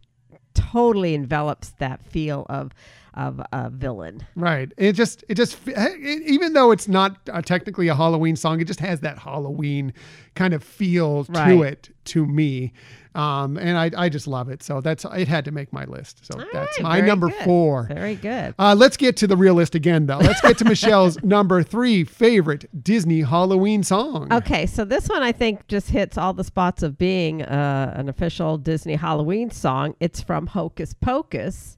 [0.54, 2.72] totally envelops that feel of,
[3.15, 4.25] of a villain.
[4.36, 4.71] Right.
[4.78, 8.65] It just, it just, it, even though it's not uh, technically a Halloween song, it
[8.65, 9.93] just has that Halloween
[10.36, 12.73] kind of feel to it to me.
[13.15, 14.62] Um, and I, I just love it.
[14.62, 16.25] So that's, it had to make my list.
[16.25, 17.45] So All that's right, my number good.
[17.45, 17.84] four.
[17.88, 18.54] Very good.
[18.60, 20.17] Uh, let's get to the real list again, though.
[20.17, 24.32] Let's get to Michelle's number three favorite Disney Halloween song.
[24.34, 28.10] Okay, so this one I think just hits all the spots of being uh, an
[28.10, 29.95] official Disney Halloween song.
[30.01, 31.78] It's from Hocus Pocus,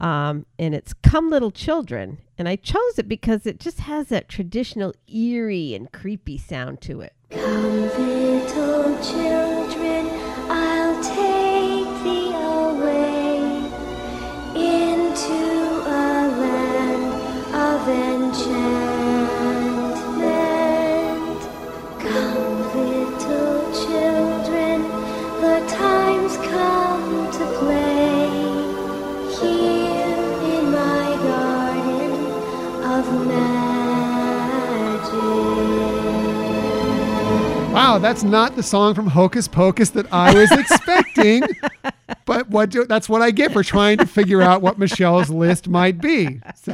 [0.00, 4.28] um, and it's "Come Little Children." And I chose it because it just has that
[4.28, 7.12] traditional eerie and creepy sound to it.
[7.30, 10.06] Come, Little children,
[37.88, 41.42] Wow, that's not the song from Hocus Pocus that I was expecting.
[42.26, 45.68] but what do, that's what I get for trying to figure out what Michelle's list
[45.68, 46.38] might be.
[46.54, 46.72] So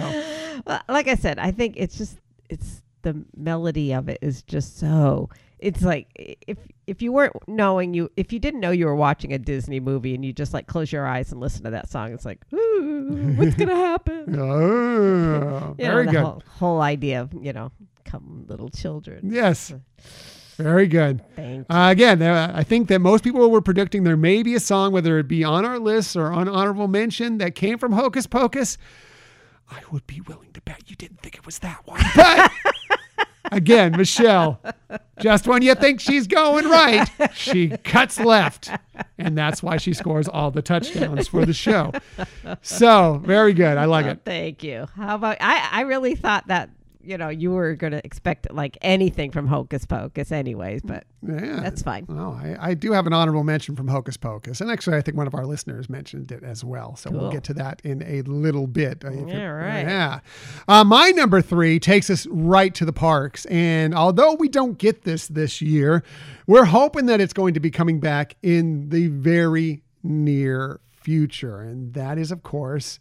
[0.66, 2.18] Well, like I said, I think it's just
[2.50, 5.31] it's the melody of it is just so.
[5.61, 6.09] It's like
[6.48, 9.79] if if you weren't knowing you if you didn't know you were watching a Disney
[9.79, 12.40] movie and you just like close your eyes and listen to that song, it's like,
[12.53, 14.35] ooh, what's gonna happen?
[14.37, 16.20] oh, You know, very the good.
[16.22, 17.70] Whole, whole idea of you know,
[18.05, 19.31] come little children.
[19.33, 19.72] Yes.
[20.57, 21.23] Very good.
[21.37, 24.61] Thank Uh, again, there, I think that most people were predicting there may be a
[24.61, 28.27] song, whether it be on our list or on honorable mention, that came from Hocus
[28.27, 28.79] Pocus.
[29.71, 32.01] I would be willing to bet you didn't think it was that one.
[33.47, 34.59] But again, Michelle,
[35.21, 38.71] just when you think she's going right, she cuts left.
[39.19, 41.93] And that's why she scores all the touchdowns for the show.
[42.62, 43.77] So, very good.
[43.77, 44.21] I like Oh, it.
[44.25, 44.87] Thank you.
[44.97, 45.69] How about I?
[45.71, 46.71] I really thought that
[47.05, 51.61] you know you were going to expect like anything from Hocus Pocus, anyways, but Yeah.
[51.61, 52.07] that's fine.
[52.09, 54.61] Well, I, I do have an honorable mention from Hocus Pocus.
[54.61, 56.97] And actually, I think one of our listeners mentioned it as well.
[56.97, 59.05] So we'll get to that in a little bit.
[59.05, 59.87] uh, Yeah, right.
[59.87, 60.21] Yeah.
[60.69, 63.45] Uh, my number three takes us right to the parks.
[63.47, 66.03] And although we don't get this this year,
[66.47, 71.61] we're hoping that it's going to be coming back in the very near future.
[71.61, 72.99] And that is, of course,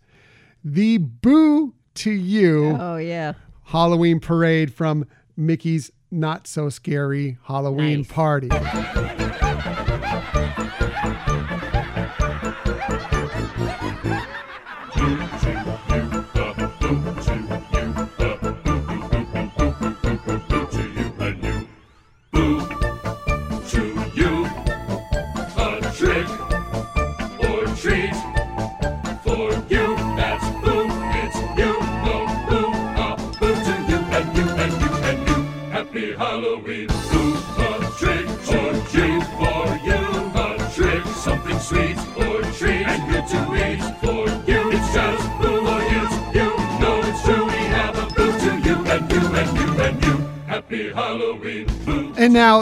[0.64, 3.34] the Boo to You Oh yeah.
[3.66, 8.08] Halloween parade from Mickey's Not So Scary Halloween Nice.
[8.12, 8.50] Party.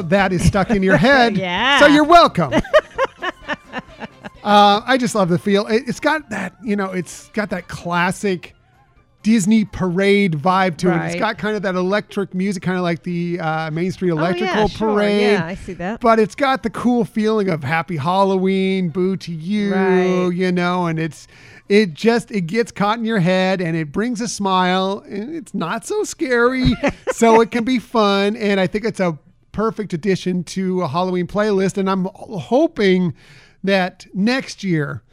[0.02, 1.38] Now that is stuck in your head.
[1.38, 1.80] Yeah.
[1.80, 2.54] So you're welcome.
[4.44, 5.68] uh, I just love the feel.
[5.68, 8.56] It, it's got that, you know, it's got that classic
[9.24, 10.92] Disney parade vibe to it.
[10.92, 11.12] Right.
[11.12, 14.16] It's got kind of that electric music, kind of like the uh, Main Street Oh,
[14.16, 14.94] yeah, Electrical sure.
[14.96, 15.22] Parade.
[15.34, 16.00] Yeah, I see that.
[16.02, 20.30] But it's got the cool feeling of Happy Halloween, Boo to You, Right.
[20.34, 21.28] you know, and it's
[21.70, 25.54] it just it gets caught in your head and it brings a smile and it's
[25.54, 26.74] not so scary,
[27.12, 28.36] so it can be fun.
[28.36, 29.20] And I think it's a
[29.52, 31.78] perfect addition to a Halloween playlist.
[31.78, 33.14] And I'm hoping
[33.64, 35.04] that next year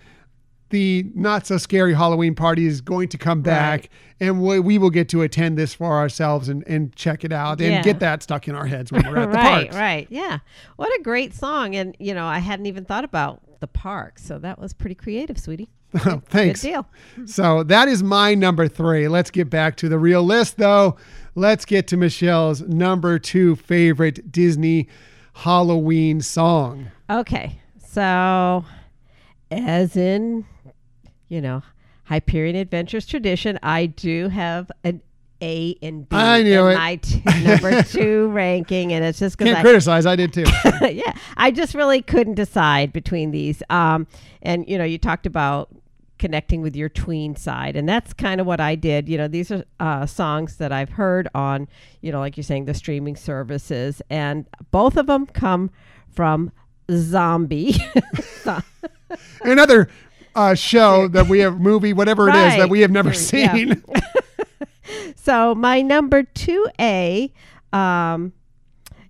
[0.71, 3.89] the not so scary Halloween party is going to come back Right.
[4.21, 7.61] and we, we will get to attend this for ourselves and, and check it out
[7.63, 7.83] and Yeah.
[7.83, 9.77] get that stuck in our heads when we're at the right, parks.
[9.77, 10.07] right.
[10.11, 10.41] Yeah.
[10.77, 11.75] What a great song.
[11.75, 14.19] And, you know, I hadn't even thought about the park.
[14.19, 15.71] So that was pretty creative, sweetie.
[16.27, 16.61] Thanks.
[16.61, 16.87] Good deal.
[17.25, 19.09] So that is my number three.
[19.09, 20.97] Let's get back to the real list, though.
[21.39, 24.89] Let's get to Michelle's number two favorite Disney
[25.35, 26.91] Halloween song.
[27.09, 27.61] Okay.
[27.79, 28.65] So,
[29.49, 30.47] as in,
[31.29, 31.63] you know,
[32.07, 35.01] Hyperion Adventures tradition, I do have an
[35.41, 36.75] A and B I knew in it.
[36.75, 40.07] my t- number two ranking, and it's just because Can't I criticize.
[40.07, 40.45] I did too.
[40.83, 43.63] yeah, I just really couldn't decide between these.
[43.71, 44.09] Um,
[44.43, 45.69] and you know, you talked about
[46.19, 49.09] connecting with your tween side, and that's kind of what I did.
[49.09, 51.69] You know, these are uh, songs that I've heard on,
[52.01, 55.71] you know, like you're saying, the streaming services, and both of them come
[56.11, 56.51] from
[56.91, 57.77] Zombie.
[59.43, 59.89] Another
[60.35, 63.15] uh, show that we have, movie, whatever it is, that we have never Yeah.
[63.53, 63.83] seen.
[65.17, 67.33] so my number two A,
[67.73, 68.33] um,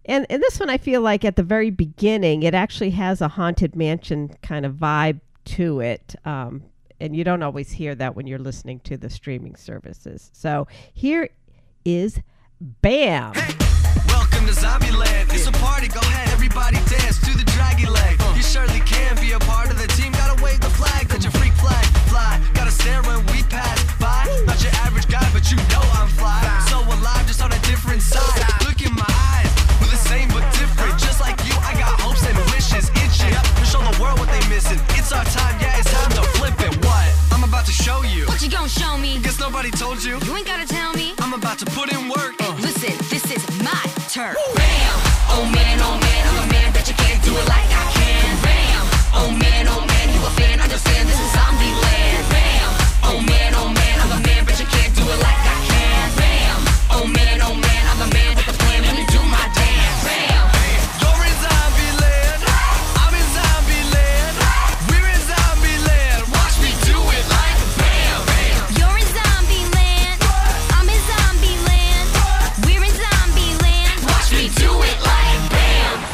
[0.05, 3.29] and and this one I feel like at the very beginning it actually has a
[3.29, 6.15] haunted mansion kind of vibe to it.
[6.25, 6.63] Um,
[7.01, 10.31] and you don't always hear that when you're listening to the streaming services.
[10.33, 11.29] So here
[11.85, 12.21] is
[12.61, 13.33] Bam.
[14.09, 14.53] Welcome to.
[15.31, 15.87] It's a party.
[15.87, 18.19] Go ahead, everybody dance to the draggy leg.
[18.35, 20.11] You surely can be a part of the team.
[20.11, 21.07] Gotta wave the flag.
[21.15, 22.43] Let your freak flag fly.
[22.55, 24.27] Gotta stare when we pass by.
[24.51, 26.43] Not your average guy, but you know I'm fly.
[26.67, 28.43] So alive, just on a different side.
[28.67, 29.07] Look in my
[29.39, 29.51] eyes.
[29.79, 30.99] We're the same but different.
[30.99, 34.43] Just like you, I got hopes and wishes itching to show the world what they
[34.51, 34.83] missing.
[34.99, 35.55] It's our time.
[35.63, 36.58] Yeah, it's time to flip
[37.89, 38.27] show you.
[38.27, 39.19] What you gonna show me?
[39.19, 40.19] Guess nobody told you.
[40.27, 41.15] You ain't gotta tell me.
[41.21, 42.35] I'm about to put in work.
[42.61, 43.83] Listen, this is my
[44.15, 44.35] turn.
[44.57, 44.95] Bam!
[45.35, 46.08] Oh man, oh man, I'm a man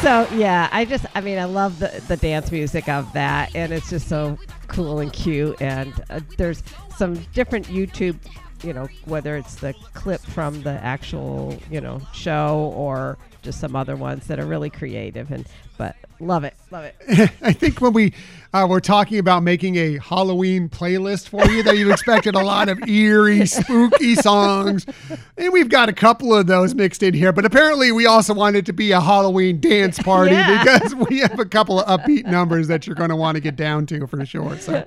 [0.05, 3.73] So yeah, I just I mean I love the the dance music of that, and
[3.73, 4.37] it's just so
[4.67, 5.59] cool and cute.
[5.59, 6.61] And uh, there's
[6.95, 8.19] some different YouTube,
[8.63, 13.75] you know, whether it's the clip from the actual you know show or just some
[13.75, 15.31] other ones that are really creative.
[15.31, 16.95] And but love it, love it.
[17.41, 18.13] I think when we
[18.53, 22.69] uh, were talking about making a Halloween playlist for you, that you expected a lot
[22.69, 24.85] of eerie, spooky songs,
[25.37, 27.33] and we've got a couple of those mixed in here.
[27.33, 30.63] But apparently, we also want it to be a Halloween dance party Yeah.
[30.63, 33.57] because we have a couple of upbeat numbers that you're going to want to get
[33.57, 34.57] down to for sure.
[34.57, 34.85] So,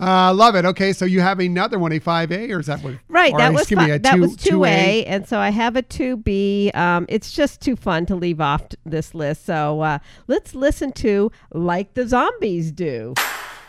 [0.00, 0.64] uh, love it.
[0.64, 2.94] Okay, so you have another one, a five A, or is that what?
[3.08, 4.66] Right, that was fi- a that two- was two 2A?
[4.68, 6.70] A, and so I have a two B.
[6.74, 9.44] Um, it's just too fun to leave off t- this list.
[9.44, 13.14] So uh, let's listen to "Like the Zombies Do."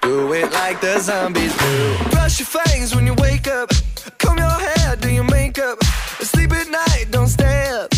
[0.01, 1.97] Do it like the zombies do.
[2.09, 3.69] Brush your fangs when you wake up.
[4.17, 5.83] Comb your hair, do your makeup.
[6.21, 7.91] Sleep at night, don't stay up.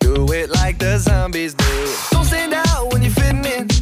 [0.00, 1.94] Do it like the zombies do.
[2.10, 3.75] Don't stand out when you're fitting in.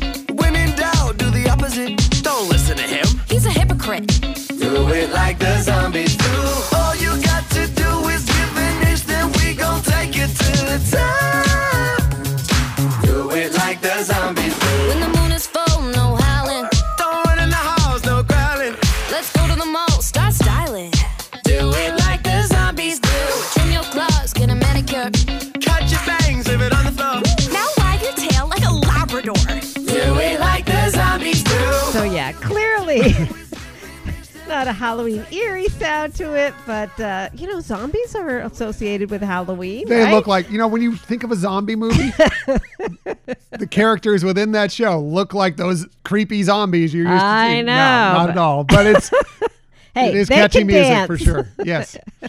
[34.84, 39.88] Halloween eerie sound to it, but uh, you know, zombies are associated with Halloween.
[39.88, 40.12] They right?
[40.12, 42.10] look like you know when you think of a zombie movie,
[43.50, 47.64] the characters within that show look like those creepy zombies you're used I to seeing.
[47.64, 48.64] know, no, not at all.
[48.64, 49.10] But it's
[49.94, 51.06] Hey, it is catchy music dance.
[51.06, 51.48] for sure.
[51.64, 51.96] Yes,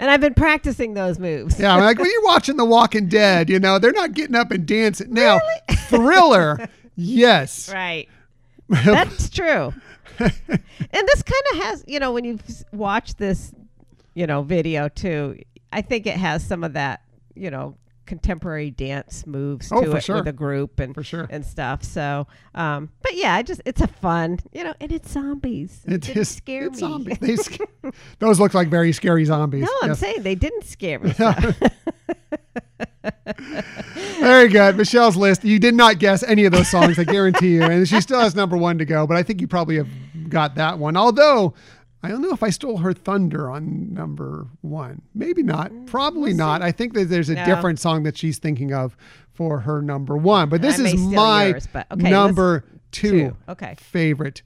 [0.00, 1.60] and I've been practicing those moves.
[1.60, 1.76] yeah.
[1.76, 5.14] Like when you're watching The Walking Dead, you know they're not getting up and dancing
[5.14, 5.40] now.
[5.86, 7.72] Thriller, yes.
[7.72, 8.08] Right.
[8.68, 9.72] That's true.
[10.18, 12.38] and this kind of has, you know, when you
[12.72, 13.52] watch this
[14.14, 15.38] you know, video too.
[15.72, 17.02] I think it has some of that,
[17.34, 17.76] you know,
[18.12, 20.16] contemporary dance moves Oh, to it sure.
[20.16, 21.26] with a group and For sure.
[21.30, 21.82] and stuff.
[21.82, 25.80] So, um, but yeah, I just it's a fun, you know, and it's zombies.
[25.86, 26.88] It didn't is scare it's me.
[26.88, 27.18] zombies.
[27.20, 27.60] They sc-
[28.18, 29.62] those look like very scary zombies.
[29.62, 29.98] no, I'm Yes.
[30.00, 31.14] saying they didn't scare me.
[31.14, 31.32] so-
[34.20, 34.76] Very good.
[34.76, 35.42] Michelle's list.
[35.44, 37.62] You did not guess any of those songs, I guarantee you.
[37.62, 39.88] And she still has number one to go, but I think you probably have
[40.28, 40.96] got that one.
[40.96, 41.54] Although,
[42.02, 45.02] I don't know if I stole her thunder on number one.
[45.14, 45.70] Maybe not.
[45.70, 46.60] Mm, Probably not.
[46.62, 47.44] I think that there's a No.
[47.44, 48.96] different song that she's thinking of
[49.32, 50.48] for her number one.
[50.48, 53.36] But this is my yours, but okay, number two, two.
[53.48, 53.74] Okay.
[53.78, 54.42] favorite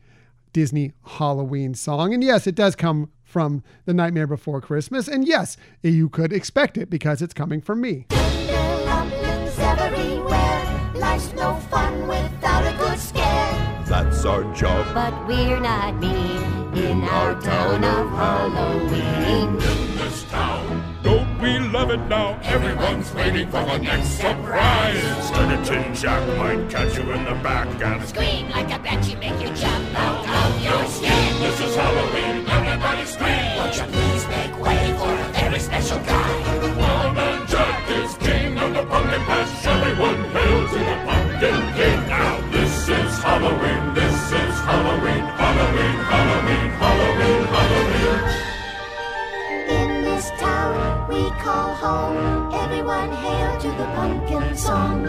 [0.52, 2.12] Disney Halloween song.
[2.14, 5.08] And yes, it does come from The Nightmare Before Christmas.
[5.08, 8.06] And yes, you could expect it because it's coming from me.
[8.10, 10.92] Lumberlings everywhere.
[10.94, 13.84] Life's no fun without a good scare.
[13.86, 14.86] That's our job.
[14.94, 19.48] But we're not mean in our town of Halloween.
[19.48, 20.82] In this town.
[21.02, 22.38] Don't we love it now?
[22.42, 25.28] Everyone's waiting for the next surprise.
[25.28, 29.48] Skeleton Jack might catch you in the back and Scream like a banshee, make you
[29.54, 31.40] jump out of your skin.
[31.40, 33.56] This is Halloween, everybody scream!
[33.56, 37.12] Won't you please make way for a very special guy?
[37.14, 39.65] Man Jack is king of the pumpkin patch.
[54.66, 55.06] Song.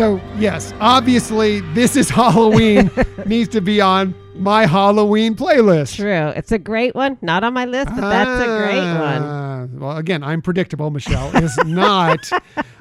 [0.00, 2.90] So, yes, obviously, this is Halloween
[3.26, 5.96] needs to be on my Halloween playlist.
[5.96, 6.28] True.
[6.34, 7.18] It's a great one.
[7.20, 9.00] Not on my list, but that's a great ah.
[9.00, 9.39] one.
[9.80, 10.90] Well, again, I'm predictable.
[10.90, 12.30] Michelle is not.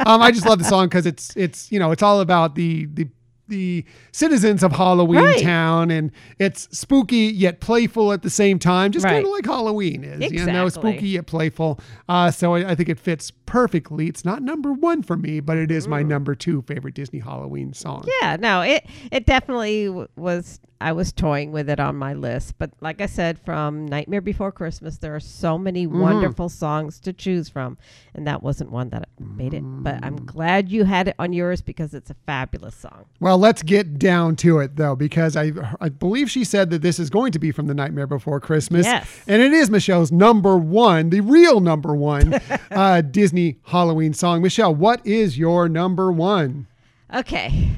[0.05, 2.85] um, I just love the song because it's it's you know it's all about the
[2.93, 3.07] the
[3.47, 5.41] the citizens of Halloween Right.
[5.41, 10.03] Town, and it's spooky yet playful at the same time, just kind of like Halloween
[10.03, 10.21] is.
[10.21, 10.37] Exactly.
[10.37, 11.79] You know, spooky yet playful.
[12.07, 14.05] Uh, so I, I think it fits perfectly.
[14.05, 17.73] It's not number one for me, but it is my number two favorite Disney Halloween
[17.73, 18.07] song.
[18.21, 20.59] Yeah, no, it it definitely w- was.
[20.81, 24.49] I was toying with it on my list, but like I said, from Nightmare Before
[24.51, 25.99] Christmas, there are so many Mm-hmm.
[25.99, 27.77] wonderful songs to choose from,
[28.15, 29.61] and that wasn't one that made it.
[29.65, 30.05] But Mm.
[30.05, 33.05] I'm glad you had it on yours because it's a fabulous song.
[33.19, 35.51] Well, let's get down to it though, because I
[35.81, 38.85] I believe she said that this is going to be from the Nightmare Before Christmas,
[38.85, 39.07] Yes.
[39.27, 42.39] and it is Michelle's number one, the real number one
[42.71, 44.41] uh, Disney Halloween song.
[44.41, 46.67] Michelle, what is your number one?
[47.13, 47.71] Okay.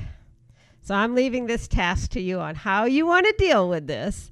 [0.81, 4.31] So I'm leaving this task to you on how you want to deal with this.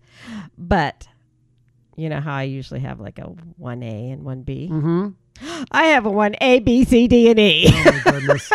[0.57, 1.07] But
[1.95, 4.69] you know how I usually have like a 1A and 1B?
[4.69, 5.09] Mm-hmm.
[5.71, 7.65] I have a 1A, B, C, D, and E.
[7.67, 8.51] Oh my goodness.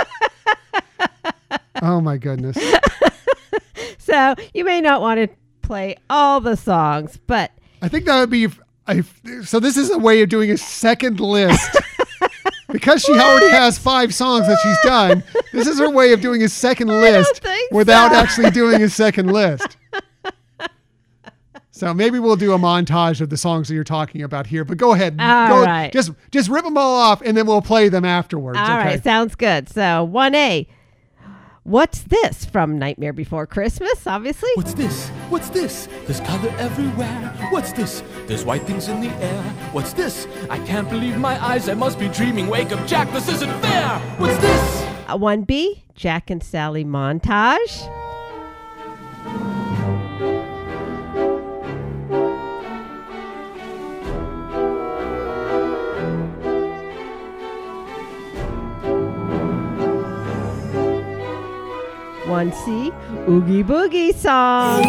[1.82, 2.58] oh my goodness.
[3.98, 5.28] so you may not want to
[5.62, 8.48] play all the songs, but I think that would be.
[8.86, 9.02] I,
[9.44, 11.70] so this is a way of doing a second list.
[12.72, 16.42] Because she already has five songs that she's done, this is her way of doing
[16.42, 18.16] a second list without so.
[18.18, 19.76] actually doing a second list.
[21.70, 24.64] So maybe we'll do a montage of the songs that you're talking about here.
[24.64, 25.92] But go ahead, All go, right.
[25.92, 28.58] just just rip them all off, and then we'll play them afterwards.
[28.58, 28.74] all okay?
[28.90, 29.68] right, sounds good.
[29.68, 30.68] So 1A.
[31.64, 34.06] What's this from Nightmare Before Christmas?
[34.06, 34.50] Obviously.
[34.54, 35.08] What's this?
[35.30, 35.88] What's this?
[36.04, 37.34] There's color everywhere.
[37.48, 38.02] What's this?
[38.26, 39.42] There's white things in the air.
[39.72, 40.28] What's this?
[40.50, 41.70] I can't believe my eyes.
[41.70, 42.48] I must be dreaming.
[42.48, 43.10] Wake up, Jack.
[43.12, 43.98] This isn't fair.
[44.18, 44.82] What's this?
[45.08, 48.03] Uh, 1B, Jack and Sally montage.
[62.34, 62.90] One C,
[63.28, 64.82] Oogie Boogie song.
[64.82, 64.88] The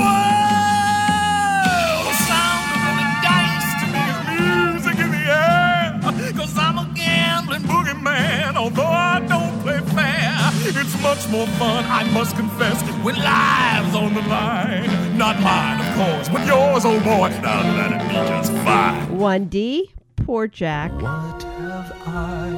[2.25, 6.33] sound of the dice to me is music in the air.
[6.33, 10.33] Cause I'm a gambling boogeyman, although I don't play fair.
[10.81, 15.15] It's much more fun, I must confess, with lives on the line.
[15.15, 17.29] Not mine, of course, but yours, oh boy.
[17.43, 19.19] Now let it be just fine.
[19.19, 19.91] 1D,
[20.25, 20.91] Poor Jack.
[20.93, 22.49] What have I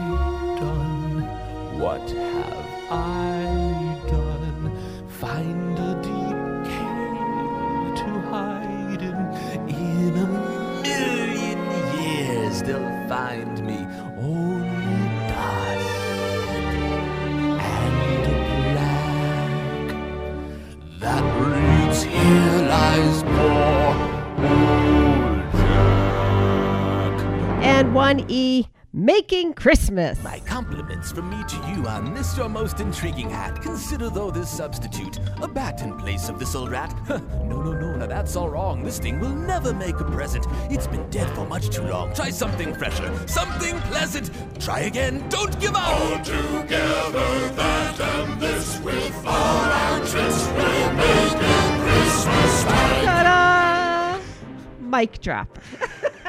[0.61, 1.27] done?
[1.77, 3.26] What have I
[10.07, 10.27] in a
[10.83, 11.59] million
[11.99, 13.79] years they'll find me
[14.17, 15.87] only dust
[17.75, 18.23] and
[18.71, 19.87] black.
[21.01, 21.23] That
[22.03, 23.17] here lies.
[27.61, 28.65] And one E.
[28.97, 30.23] Making Christmas.
[30.23, 33.61] My compliments from me to you on this your most intriguing hat.
[33.61, 36.95] Consider though this substitute a bat in place of this old rat.
[37.05, 38.83] Huh, no, no, no, now that's all wrong.
[38.83, 40.47] This thing will never make a present.
[40.71, 42.11] It's been dead for much too long.
[42.15, 44.31] Try something fresher, something pleasant.
[44.59, 45.87] Try again, don't give up.
[45.89, 53.05] All together, that and this with all our tricks will make it Christmas time.
[53.05, 54.19] Ta-da!
[54.79, 55.59] Mic drop.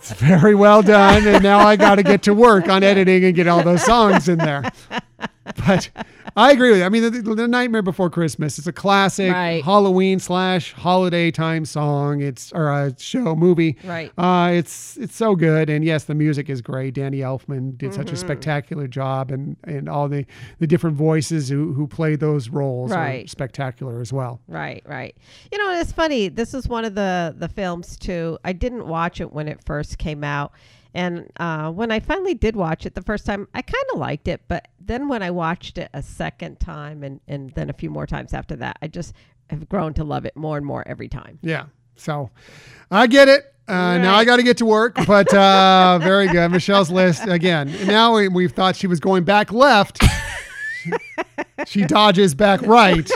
[0.00, 1.26] It's very well done.
[1.26, 4.28] And now I got to get to work on editing and get all those songs
[4.28, 4.70] in there.
[5.66, 5.90] But
[6.36, 6.84] I agree with you.
[6.84, 9.62] I mean, the, the Nightmare Before Christmas is a classic Right.
[9.64, 12.20] Halloween slash holiday time song.
[12.20, 13.76] It's or a show movie.
[13.84, 14.12] Right.
[14.16, 16.94] Uh, it's it's so good, and yes, the music is great.
[16.94, 18.18] Danny Elfman did such a Mhm.
[18.18, 20.24] spectacular job, and and all the
[20.58, 24.40] the different voices who who played those roles are spectacular as well.
[24.48, 25.16] Right, right.
[25.52, 26.28] You know, it's funny.
[26.28, 28.38] This is one of the the films too.
[28.44, 30.52] I didn't watch it when it first came out,
[30.94, 34.28] and uh, when I finally did watch it the first time, I kind of liked
[34.28, 34.42] it.
[34.48, 38.06] But then when I watched it a second time, and and then a few more
[38.06, 39.14] times after that, I just
[39.48, 41.38] have grown to love it more and more every time.
[41.42, 41.66] Yeah.
[41.96, 42.30] So
[42.90, 43.52] I get it.
[43.68, 46.50] Uh, Now I got to get to work, but uh, very good.
[46.50, 47.72] Michelle's list again.
[47.86, 50.02] Now we, we thought she was going back left.
[51.66, 53.08] she dodges back right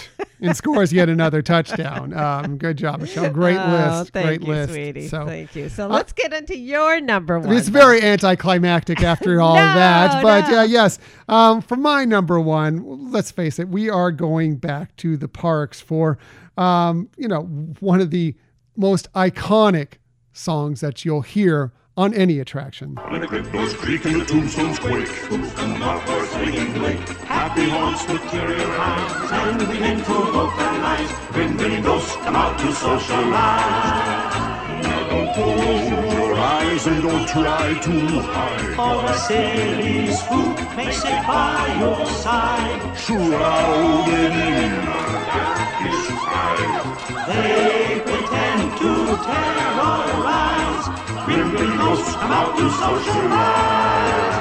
[0.44, 2.12] and scores yet another touchdown.
[2.12, 3.30] Um, good job, Michelle.
[3.30, 3.70] Great Oh,
[4.00, 4.12] list.
[4.12, 4.72] Thank Great you, list.
[4.72, 5.08] sweetie.
[5.08, 5.68] So thank you.
[5.68, 7.56] So uh, let's get into your number one.
[7.56, 10.22] it's very anticlimactic after all of that.
[10.22, 10.58] But no.
[10.60, 15.16] uh, yes, um, for my number one, let's face it, we are going back to
[15.16, 16.18] the parks for,
[16.56, 17.42] um, you know,
[17.80, 18.34] one of the
[18.76, 19.94] most iconic
[20.32, 22.96] songs that you'll hear on any attraction.
[23.08, 28.06] When the cryptos creak and the tombstones quake, and the markers swinging late, happy haunts
[28.08, 31.12] materialize, and we begin to vocalize.
[31.30, 34.34] Grim grinning ghosts come out to socialize.
[34.82, 38.78] Now don't close your eyes and don't try to hide.
[38.78, 42.96] All the silly spook makes it by your side.
[42.98, 44.70] Shrouded in
[45.84, 46.94] disguise.
[47.28, 50.53] They pretend to terrorize.
[51.24, 54.34] Grim grinning ghosts come out to socialize.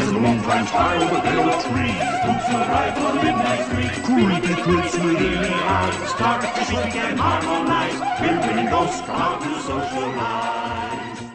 [0.00, 3.92] As the moon climbs high over the hill tree, Spooks arrive for the midnight street.
[4.04, 6.10] creepy creeps within the eyes.
[6.10, 7.98] Start to shake and harmonize.
[8.18, 11.30] Grim grinning ghosts come out to socialize.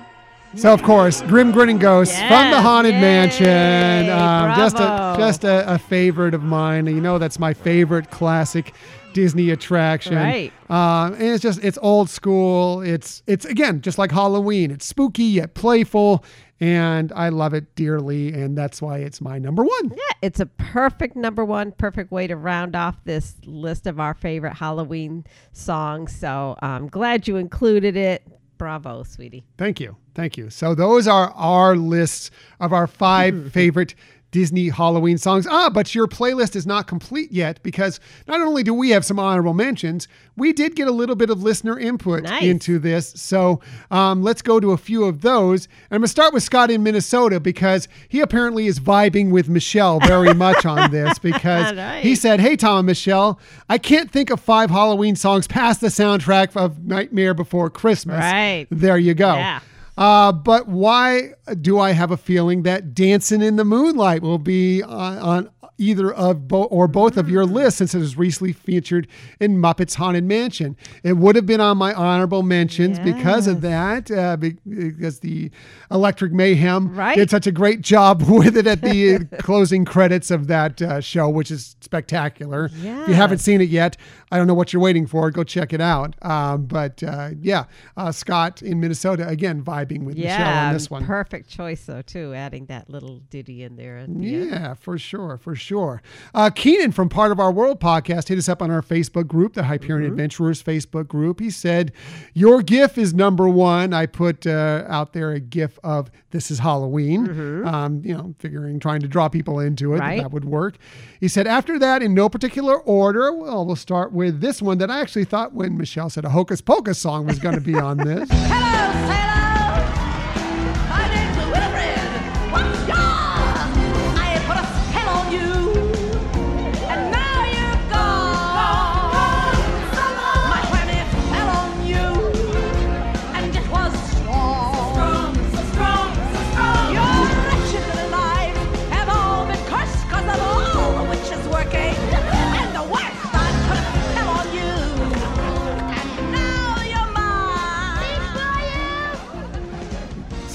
[0.55, 4.09] So of course, Grim Grinning Ghosts from the Haunted yay, Mansion.
[4.09, 6.85] Um, just a just a, a favorite of mine.
[6.87, 8.73] You know that's my favorite classic
[9.15, 10.15] Disney attraction.
[10.15, 10.51] Right.
[10.69, 12.81] Um, and it's just it's old school.
[12.81, 14.71] It's it's again just like Halloween.
[14.71, 16.25] It's spooky yet playful,
[16.59, 18.33] and I love it dearly.
[18.33, 19.89] And that's why it's my number one.
[19.89, 24.13] Yeah, it's a perfect number one, perfect way to round off this list of our
[24.13, 26.13] favorite Halloween songs.
[26.13, 28.21] So I'm glad you included it.
[28.57, 29.45] Bravo, sweetie.
[29.57, 29.95] Thank you.
[30.13, 30.49] Thank you.
[30.49, 33.95] So those are our lists of our five favorite
[34.35, 35.47] Disney Halloween songs.
[35.49, 39.17] Ah, but your playlist is not complete yet because not only do we have some
[39.17, 42.43] honorable mentions, we did get a little bit of listener input Nice.
[42.43, 43.13] into this.
[43.15, 43.61] So
[43.91, 45.69] um, let's go to a few of those.
[45.89, 50.01] I'm going to start with Scott in Minnesota because he apparently is vibing with Michelle
[50.01, 52.03] very much on this because Nice.
[52.03, 55.87] he said, Hey, Tom and Michelle, I can't think of five Halloween songs past the
[55.87, 58.19] soundtrack of Nightmare Before Christmas.
[58.19, 58.67] Right.
[58.69, 59.33] There you go.
[59.35, 59.61] Yeah.
[59.97, 61.31] Uh, but why
[61.61, 66.13] do I have a feeling that Dancing in the Moonlight will be on, on either
[66.13, 69.07] of or both of your lists since it was recently featured
[69.41, 70.75] in Muppets Haunted Mansion?
[71.03, 75.49] It would have been on my honorable mentions because of that, uh, because the
[75.91, 77.15] Electric Mayhem Right.
[77.15, 81.29] did such a great job with it at the closing credits of that uh, show,
[81.29, 82.65] which is spectacular.
[82.65, 83.95] If you haven't seen it yet,
[84.31, 85.29] I don't know what you're waiting for.
[85.31, 86.15] Go check it out.
[86.23, 87.65] Um, but uh, yeah,
[87.95, 91.05] uh, Scott in Minnesota again vibing with Michelle on this one.
[91.05, 92.33] perfect choice though too.
[92.33, 94.05] Adding that little ditty in there.
[94.07, 94.49] The end.
[94.51, 96.01] Yeah, for sure, for sure.
[96.33, 99.53] Uh, Keenan from Part of Our World podcast hit us up on our Facebook group,
[99.53, 101.39] the Hyperion Adventurers Facebook group.
[101.39, 101.91] He said,
[102.33, 106.59] "Your GIF is number one." I put uh, out there a GIF of "This is
[106.59, 109.99] Halloween," um, you know, figuring trying to draw people into it.
[109.99, 110.77] that That would work.
[111.19, 114.89] He said, "After that, in no particular order, well, we'll start with this one that
[114.89, 117.97] I actually thought when Michelle said a Hocus Pocus song was going to be on
[117.97, 119.44] this." My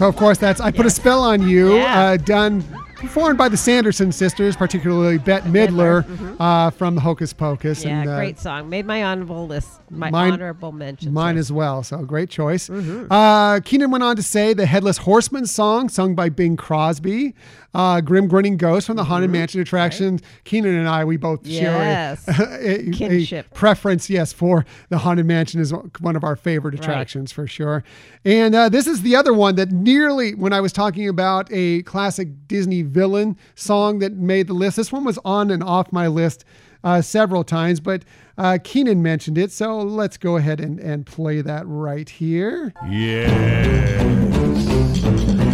[0.01, 2.01] So of course that's I put a spell on you, Yeah.
[2.01, 2.65] uh, done
[3.01, 6.05] performed by the Sanderson sisters, particularly Bette Midler
[6.39, 7.81] uh, from Hocus Pocus.
[7.81, 7.89] Mm-hmm.
[7.89, 8.69] Yeah, and, uh, great song.
[8.69, 9.81] Made my honorable list.
[9.91, 11.13] My mine- honorable mention.
[11.13, 11.83] Mine as well.
[11.83, 12.69] So great choice.
[12.69, 13.11] Mm-hmm.
[13.11, 17.35] Uh, Keenan went on to say the Headless Horseman song, sung by Bing Crosby.
[17.73, 20.19] Uh, Grim Grinning Ghost from the Haunted Mansion attraction.
[20.45, 21.51] Keenan and I, we both Mm-hmm.
[21.53, 22.25] Yes.
[22.25, 26.75] share a, a- a preference, yes, for the Haunted Mansion is one of our favorite
[26.75, 27.85] attractions for sure.
[28.25, 31.83] And uh, this is the other one that nearly, when I was talking about a
[31.85, 36.07] classic Disney villain song that made the list, this one was on and off my
[36.07, 36.45] list
[36.83, 38.05] uh, several times, but
[38.39, 39.53] uh, Keenan mentioned it.
[39.53, 42.73] So let's go ahead and, and play that right here.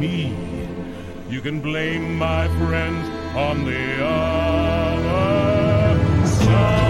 [0.10, 0.34] me.
[1.30, 5.16] You can blame my friends on the other
[6.26, 6.90] side.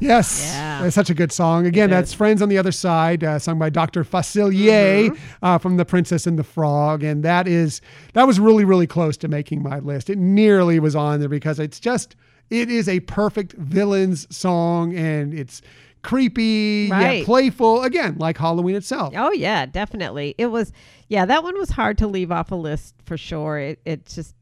[0.00, 0.84] Yes, Yeah.
[0.84, 1.64] it's such a good song.
[1.64, 4.02] Again, that's "Friends on the Other Side," uh, sung by Dr.
[4.02, 5.44] Facilier Mm-hmm.
[5.44, 7.80] uh, from *The Princess and the Frog*, and that is
[8.12, 10.10] that was really, really close to making my list.
[10.10, 12.16] It nearly was on there because it's just
[12.50, 15.62] it is a perfect villains song, and it's
[16.02, 17.18] creepy, Right.
[17.18, 17.82] yet playful.
[17.82, 19.14] Again, like Halloween itself.
[19.16, 20.34] Oh yeah, definitely.
[20.38, 20.72] It was
[21.08, 23.58] yeah, that one was hard to leave off a list for sure.
[23.58, 24.34] It it's just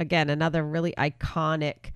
[0.00, 1.92] again another really iconic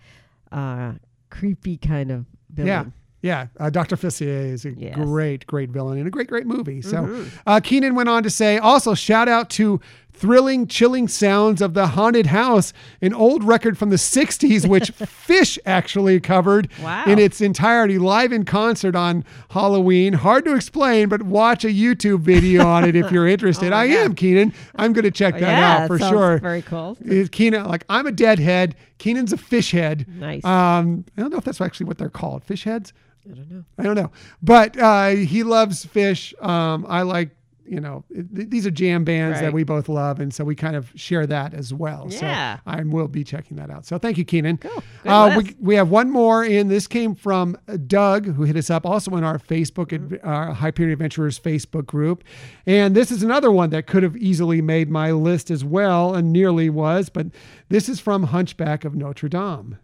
[0.52, 0.92] uh
[1.30, 2.92] creepy kind of villain.
[3.20, 3.96] Yeah, uh, Dr.
[3.96, 4.94] Facilier is a Yes.
[4.94, 6.80] great, great villain and a great, great movie.
[6.80, 7.26] So, Mhm.
[7.48, 9.80] uh, Keenan went on to say, also shout out to
[10.20, 15.58] thrilling, chilling sounds of the haunted house, an old record from the '60s, which Phish
[15.64, 17.04] actually covered Wow.
[17.06, 20.12] in its entirety live in concert on Halloween.
[20.14, 23.72] Hard to explain, but watch a YouTube video on it if you're interested.
[23.72, 23.94] Oh I God.
[23.96, 24.52] am Keenan.
[24.76, 26.38] I'm going to check that yeah, out for sure.
[26.38, 26.96] Very cool.
[27.30, 28.74] Keenan like I'm a deadhead?
[28.98, 30.06] Keenan's a Phish head.
[30.08, 30.44] Nice.
[30.44, 32.44] Um, I don't know if that's actually what they're called.
[32.46, 32.92] Phish heads.
[33.30, 33.64] I don't know.
[33.78, 34.10] I don't know,
[34.42, 36.32] but uh, he loves Phish.
[36.42, 37.30] Um, I like,
[37.68, 40.76] you know, th- these are jam bands that we both love, and so we kind
[40.76, 42.06] of share that as well.
[42.10, 42.56] Yeah.
[42.56, 43.86] So I will be checking that out.
[43.86, 44.56] So thank you, Keenan.
[44.56, 44.70] Good
[45.04, 47.56] Uh, we, we have one more and This came from
[47.86, 50.28] Doug, who hit us up also in our Facebook, Mm-hmm.
[50.28, 52.24] our Hyperion Adventurers Facebook group,
[52.66, 56.32] and this is another one that could have easily made my list as well, and
[56.32, 57.26] nearly was, but
[57.68, 59.78] this is from Hunchback of Notre Dame.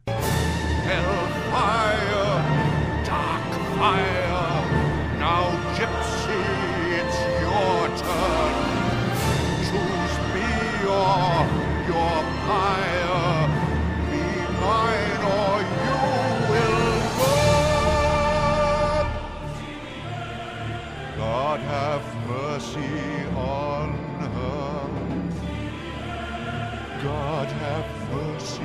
[27.45, 28.63] God have mercy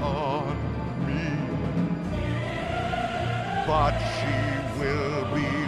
[0.00, 0.54] on
[1.04, 1.26] me.
[3.66, 5.59] But she will be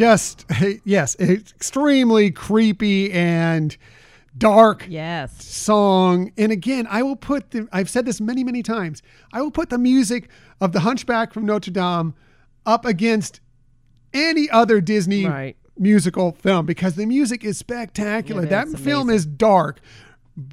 [0.00, 0.46] just
[0.84, 3.76] yes, extremely creepy and
[4.38, 5.44] dark Yes.
[5.44, 6.32] song.
[6.38, 9.02] And again, I will put the I've said this many, many times.
[9.32, 10.30] I will put the music
[10.60, 12.14] of the Hunchback from Notre Dame
[12.64, 13.40] up against
[14.14, 15.56] any other Disney Right.
[15.78, 18.44] musical film because the music is spectacular.
[18.44, 19.80] It that is film is dark.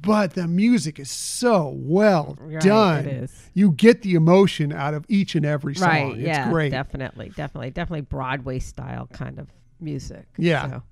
[0.02, 3.06] But the music is so well Right, done.
[3.06, 3.50] it is.
[3.54, 5.88] You get the emotion out of each and every song.
[5.88, 6.12] Right.
[6.12, 6.50] It's yeah.
[6.50, 6.70] great.
[6.70, 7.30] Definitely.
[7.30, 7.70] Definitely.
[7.70, 9.48] Definitely Broadway style kind of
[9.80, 10.26] music.
[10.36, 10.68] Yeah.
[10.68, 10.82] So,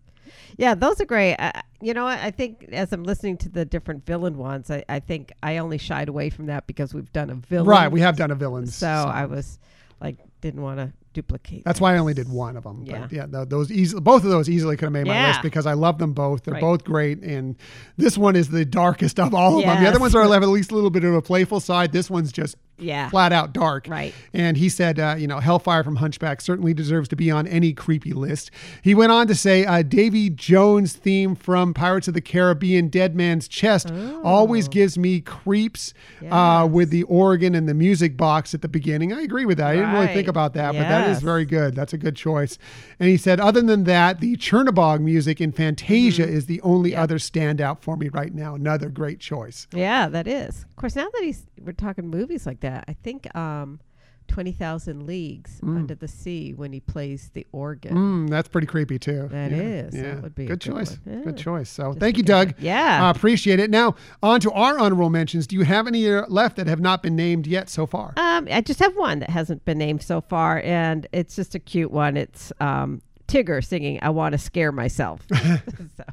[0.57, 1.37] yeah, those are great.
[1.39, 2.19] I, you know what?
[2.19, 5.79] I think as I'm listening to the different villain ones, I, I think I only
[5.79, 7.69] shied away from that because we've done a villain.
[7.69, 8.67] Right, we have done a villain.
[8.67, 9.59] So I was
[10.01, 11.65] like, didn't want to duplicate.
[11.65, 12.85] That's why I only did one of them.
[12.87, 13.01] Yeah.
[13.01, 15.29] But yeah, those easily, both of those easily could have made my Yeah.
[15.29, 16.45] list because I love them both.
[16.45, 16.61] They're Right.
[16.61, 17.57] both great, and
[17.97, 19.83] this one is the darkest of all of them.
[19.83, 21.93] The other ones are have at least a little bit of a playful side.
[21.93, 23.09] This one's just Yeah.
[23.09, 23.87] flat out dark.
[23.89, 24.15] Right.
[24.33, 27.73] And he said, uh, you know, Hellfire from Hunchback certainly deserves to be on any
[27.73, 28.51] creepy list.
[28.83, 33.15] He went on to say, uh, Davy Jones' theme from Pirates of the Caribbean, Dead
[33.17, 34.21] Man's Chest, Oh.
[34.23, 35.95] always gives me creeps
[36.31, 39.13] uh, with the organ and the music box at the beginning.
[39.13, 39.69] I agree with that.
[39.69, 41.75] I didn't really think about that, but that is very good.
[41.75, 42.59] That's a good choice.
[43.01, 46.37] And he said, other than that, the Chernobog music in Fantasia Mm-hmm.
[46.37, 48.55] is the only other standout for me right now.
[48.55, 49.67] Another great choice.
[49.73, 50.65] Yeah, that is.
[50.77, 53.81] Of course, now that he's we're talking movies like that, I think um,
[54.29, 55.75] Twenty Thousand Leagues Mm.
[55.79, 57.95] Under the Sea when he plays the organ.
[57.97, 59.23] Mm, that's pretty creepy too.
[59.23, 59.95] That That is.
[59.95, 60.03] is.
[60.03, 60.99] That would be good good choice.
[61.05, 61.23] one.
[61.23, 61.71] Good choice.
[61.71, 62.49] So Just thank you, Doug.
[62.49, 63.07] that- Yeah.
[63.07, 63.71] Uh, appreciate it.
[63.71, 65.47] Now on to our honorable mentions.
[65.47, 68.13] Do you have any uh, left that have not been named yet so far?
[68.19, 71.59] Um, I just have one that hasn't been named so far, and it's just a
[71.59, 72.19] cute one.
[72.19, 75.23] It's um, Tigger singing "I Want to Scare Myself."
[75.97, 76.05] so.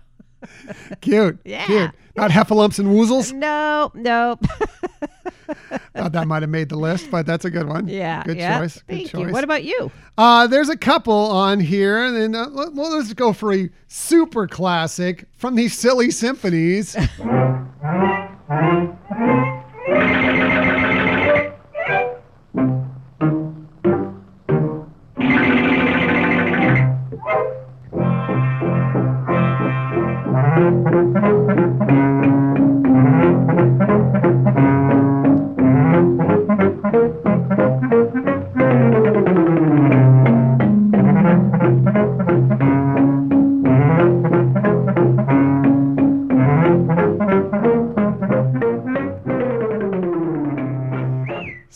[1.02, 1.39] Cute.
[1.46, 1.66] Yeah.
[1.66, 1.91] Cute.
[2.16, 3.34] Not heffalumps and woozles.
[3.34, 4.38] No, no.
[5.96, 7.88] Thought that might have made the list, but that's a good one.
[7.88, 8.60] yeah, Good yeah.
[8.60, 8.76] choice.
[8.76, 9.28] Good Thank choice.
[9.28, 9.34] you.
[9.34, 9.91] What about you?
[10.18, 13.70] Uh, there's a couple on here, and then uh, let- well, let's go for a
[13.88, 16.96] super classic from these silly symphonies.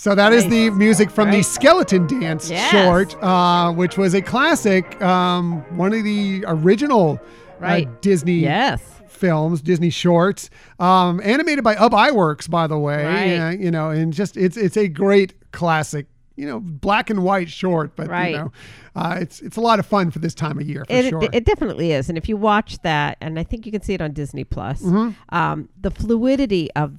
[0.08, 2.72] So that is the music from the Skeleton Dance Yes.
[2.72, 7.20] short, uh, which was a classic, um, one of the original
[7.62, 8.82] uh, Disney Yes.
[9.10, 10.50] films, Disney shorts,
[10.80, 13.04] um, animated by Ub Iwerks, by the way.
[13.06, 13.38] Right.
[13.38, 16.06] Uh, you know, and just it's it's a great classic.
[16.38, 18.32] You know, black and white short, but Right.
[18.32, 18.52] you know,
[18.96, 21.22] uh, it's it's a lot of fun for this time of year for It, sure.
[21.26, 23.94] it, it definitely is, and if you watch that, and I think you can see
[23.96, 25.16] it on Disney Plus, Mhm.
[25.34, 26.94] um, the fluidity of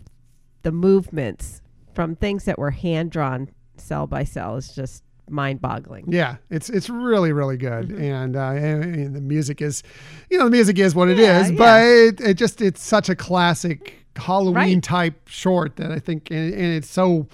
[0.62, 1.62] the movements
[1.98, 6.04] from things that were hand drawn cell by cell is just mind boggling.
[6.06, 8.00] Yeah, it's it's really really good, Mm-hmm.
[8.02, 9.82] and, uh, and, and the music is,
[10.30, 11.56] you know, the music is what it Yeah, is, yeah.
[11.58, 14.82] but it, it just it's such a classic Halloween Right.
[14.82, 17.26] type short that I think, and, and it's so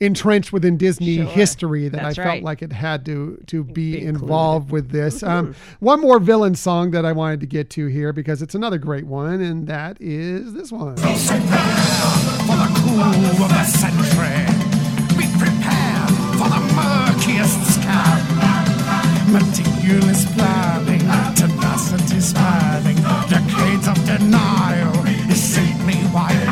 [0.00, 1.24] entrenched within Disney Sure.
[1.26, 2.42] history that That's I felt right.
[2.42, 4.22] like it had to to be, included.
[4.22, 5.22] involved with this.
[5.22, 8.78] Um, one more villain song that I wanted to get to here because it's another
[8.78, 10.96] great one, and that is this one.
[10.96, 14.44] For the cool of the century,
[15.16, 18.20] be prepared for the murkiest scam.
[19.32, 21.00] Meticulous planning,
[21.34, 22.96] tenacity spanning,
[23.28, 24.92] decades of denial
[25.30, 26.30] is saintly wild.
[26.38, 26.43] The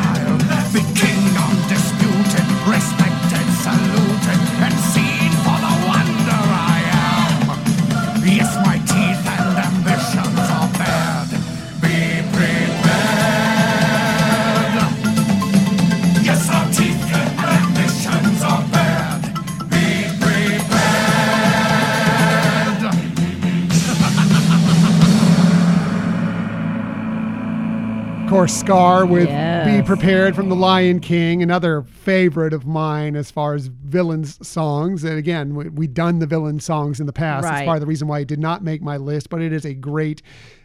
[28.33, 29.27] course, Scar with
[29.63, 35.03] Be Prepared from The Lion King, another favorite of mine as far as villains songs.
[35.03, 37.43] And again, we, we've done the villain songs in the past.
[37.43, 39.65] That's part of the reason why it did not make my list, but it is
[39.65, 40.23] a great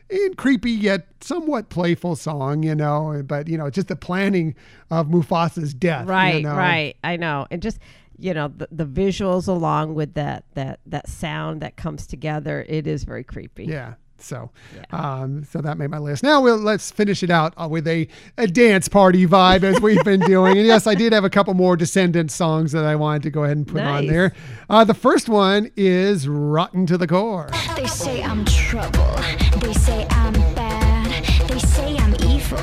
[0.09, 3.23] and creepy yet somewhat playful song, you know.
[3.23, 4.55] But, you know, just the planning
[4.91, 6.07] of Mufasa's death.
[6.07, 6.57] you Right, know.
[6.57, 6.97] right.
[7.05, 7.81] I know, and just
[8.19, 12.65] you know the, the visuals along with that that that sound that comes together.
[12.67, 13.67] It is very creepy.
[13.67, 13.95] Yeah.
[14.21, 14.51] So,
[14.91, 16.23] um, so that made my list.
[16.23, 20.03] Now we'll let's finish it out uh, with a, a dance party vibe as we've
[20.05, 20.59] been doing.
[20.59, 23.45] And yes, I did have a couple more Descendant songs that I wanted to go
[23.45, 24.33] ahead and put on there.
[24.69, 29.15] Uh, the first one is "Rotten to the Core." They say I'm trouble.
[29.61, 31.25] They say I'm bad.
[31.49, 32.59] They say I'm evil.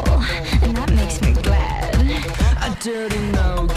[0.61, 1.95] And that makes me glad.
[2.61, 3.67] A dirty no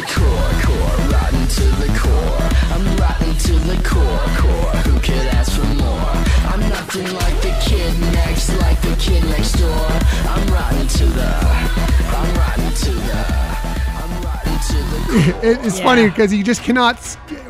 [0.00, 2.48] the core, core, rotten to the core.
[2.72, 4.70] I'm rotten to the core, core.
[4.86, 6.10] Who could ask for more?
[6.52, 9.88] I'm nothing like the kid next, like the kid next door.
[10.30, 15.38] I'm rotten to the, I'm rotten to the, rotten to the.
[15.48, 15.84] It, it's Yeah.
[15.84, 16.96] funny because you just cannot,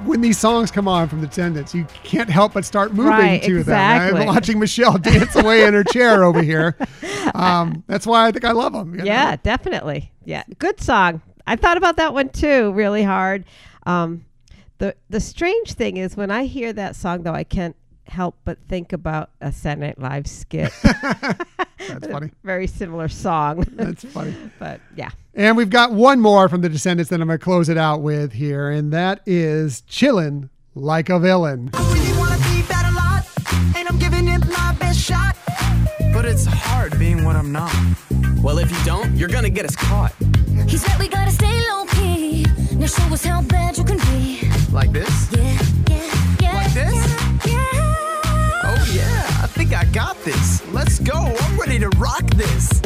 [0.04, 3.42] when these songs come on from the Descendants, you can't help but start moving Right,
[3.42, 4.12] to exactly.
[4.20, 4.28] them.
[4.28, 6.76] I'm watching Michelle dance away in her chair over here.
[7.34, 8.98] Um, that's why I think I love them.
[9.04, 10.10] Yeah, definitely.
[10.24, 11.20] Yeah, good song.
[11.48, 13.44] I thought about that one too, really hard.
[13.86, 14.24] Um,
[14.78, 17.74] the the strange thing is when I hear that song, though, I can't
[18.06, 20.72] help but think about a Saturday Night Live skit.
[20.82, 22.30] That's funny.
[22.44, 23.64] Very similar song.
[23.72, 24.34] That's funny.
[24.58, 27.68] but yeah, And we've got one more from the Descendants that I'm going to close
[27.68, 31.70] it out with here, and that is Chillin' Like a Villain.
[31.74, 33.26] wanna be better lot,
[33.76, 35.36] and I'm giving it my best shot.
[36.12, 37.72] But it's hard being what I'm not.
[38.42, 40.12] Well, if you don't, you're gonna get us caught.
[40.66, 42.46] He said we gotta stay low key.
[42.76, 44.48] Now show us how bad you can be.
[44.72, 45.30] Like this?
[45.32, 45.58] Yeah,
[45.88, 46.54] yeah, yeah.
[46.54, 46.94] Like this?
[47.46, 47.64] Yeah.
[48.64, 50.66] Oh yeah, I think I got this.
[50.72, 52.77] Let's go, I'm ready to rock this.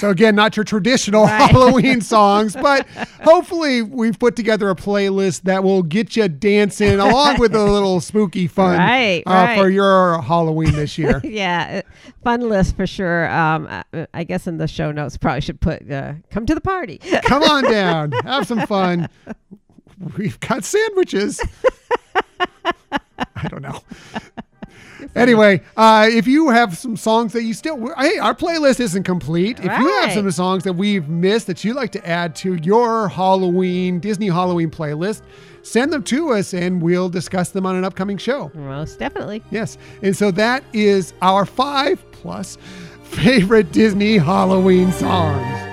[0.00, 2.88] So again, not your traditional Halloween songs, but
[3.22, 8.00] hopefully we've put together a playlist that will get you dancing along with a little
[8.00, 9.58] spooky fun Right, uh, right.
[9.58, 11.20] for your Halloween this year.
[11.24, 11.90] yeah, uh,
[12.24, 13.30] fun list for sure.
[13.30, 16.62] Um, I, I guess in the show notes, probably should put uh, "Come to the
[16.62, 19.06] party." Come on down, have some fun.
[20.16, 21.42] We've got sandwiches.
[23.36, 23.82] I don't know.
[25.16, 29.58] Anyway, uh, if you have some songs that you still, hey, our playlist isn't complete.
[29.58, 33.08] If you have some songs that we've missed that you'd like to add to your
[33.08, 35.22] Halloween, Disney Halloween playlist,
[35.62, 38.50] send them to us and we'll discuss them on an upcoming show.
[38.54, 39.42] Most definitely.
[39.50, 39.78] Yes.
[40.02, 42.58] And so that is our five plus
[43.02, 45.69] favorite Disney Halloween songs.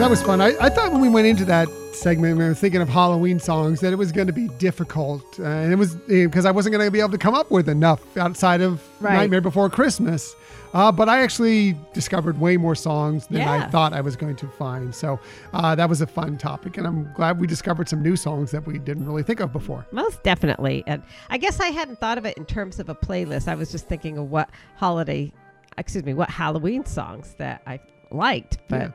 [0.00, 0.40] That was fun.
[0.40, 3.80] I, I thought when we went into that segment, we were thinking of Halloween songs,
[3.80, 5.22] that it was going to be difficult.
[5.38, 7.68] Uh, and it was because I wasn't going to be able to come up with
[7.68, 9.12] enough outside of Right.
[9.12, 10.34] Nightmare Before Christmas.
[10.72, 14.48] Uh, but I actually discovered way more songs than I thought I was going to
[14.48, 14.94] find.
[14.94, 15.20] So
[15.52, 16.78] uh, that was a fun topic.
[16.78, 19.86] And I'm glad we discovered some new songs that we didn't really think of before.
[19.92, 20.82] Most definitely.
[20.86, 23.48] And I guess I hadn't thought of it in terms of a playlist.
[23.48, 25.30] I was just thinking of what holiday,
[25.76, 27.80] excuse me, what Halloween songs that I
[28.10, 28.58] liked.
[28.68, 28.90] But yeah,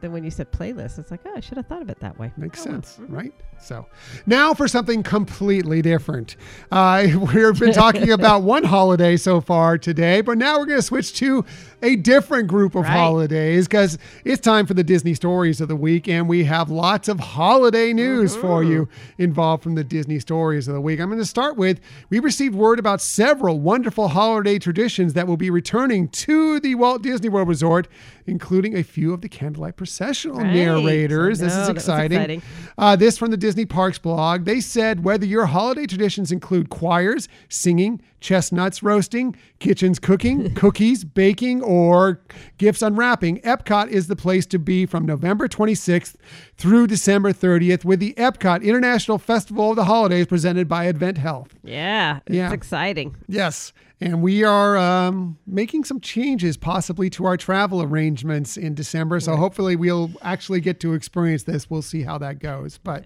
[0.00, 2.18] then when you said playlist, it's like, oh, I should have thought of it that
[2.18, 2.32] way.
[2.36, 3.32] Makes sense, right?
[3.60, 3.86] So
[4.26, 6.36] now for something completely different.
[6.72, 10.82] Uh, we've been talking about one holiday so far today, but now we're going to
[10.82, 11.44] switch to
[11.82, 12.92] a different group of Right.
[12.92, 17.08] holidays because it's time for the Disney stories of the week, and we have lots
[17.08, 21.00] of holiday news for you involved from the Disney stories of the week.
[21.00, 21.80] I'm going to start with
[22.10, 27.02] we received word about several wonderful holiday traditions that will be returning to the Walt
[27.02, 27.88] Disney World Resort,
[28.26, 30.52] including a few of the candlelight processional Right.
[30.54, 31.40] narrators.
[31.40, 32.18] This is exciting.
[32.18, 32.42] exciting.
[32.78, 34.44] Uh, this from the Disney Parks blog.
[34.44, 41.60] They said whether your holiday traditions include choirs, singing, chestnuts roasting, kitchens cooking, cookies, baking,
[41.62, 42.22] or
[42.56, 46.14] gifts unwrapping, Epcot is the place to be from November 26th
[46.56, 51.54] through December 30th with the Epcot International Festival of the Holidays presented by Advent Health.
[51.62, 52.52] Yeah, it's Yeah.
[52.52, 53.16] exciting.
[53.28, 53.72] Yes.
[54.00, 59.20] And we are um, making some changes possibly to our travel arrangements in December.
[59.20, 61.70] So hopefully we'll actually get to experience this.
[61.70, 62.78] We'll see how that goes.
[62.78, 63.04] But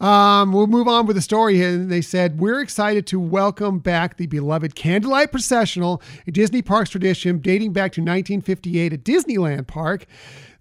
[0.00, 1.68] um, we'll move on with the story here.
[1.70, 6.90] And they said, We're excited to welcome back the beloved Candlelight Processional, a Disney Parks
[6.90, 10.06] tradition dating back to 1958 at Disneyland Park.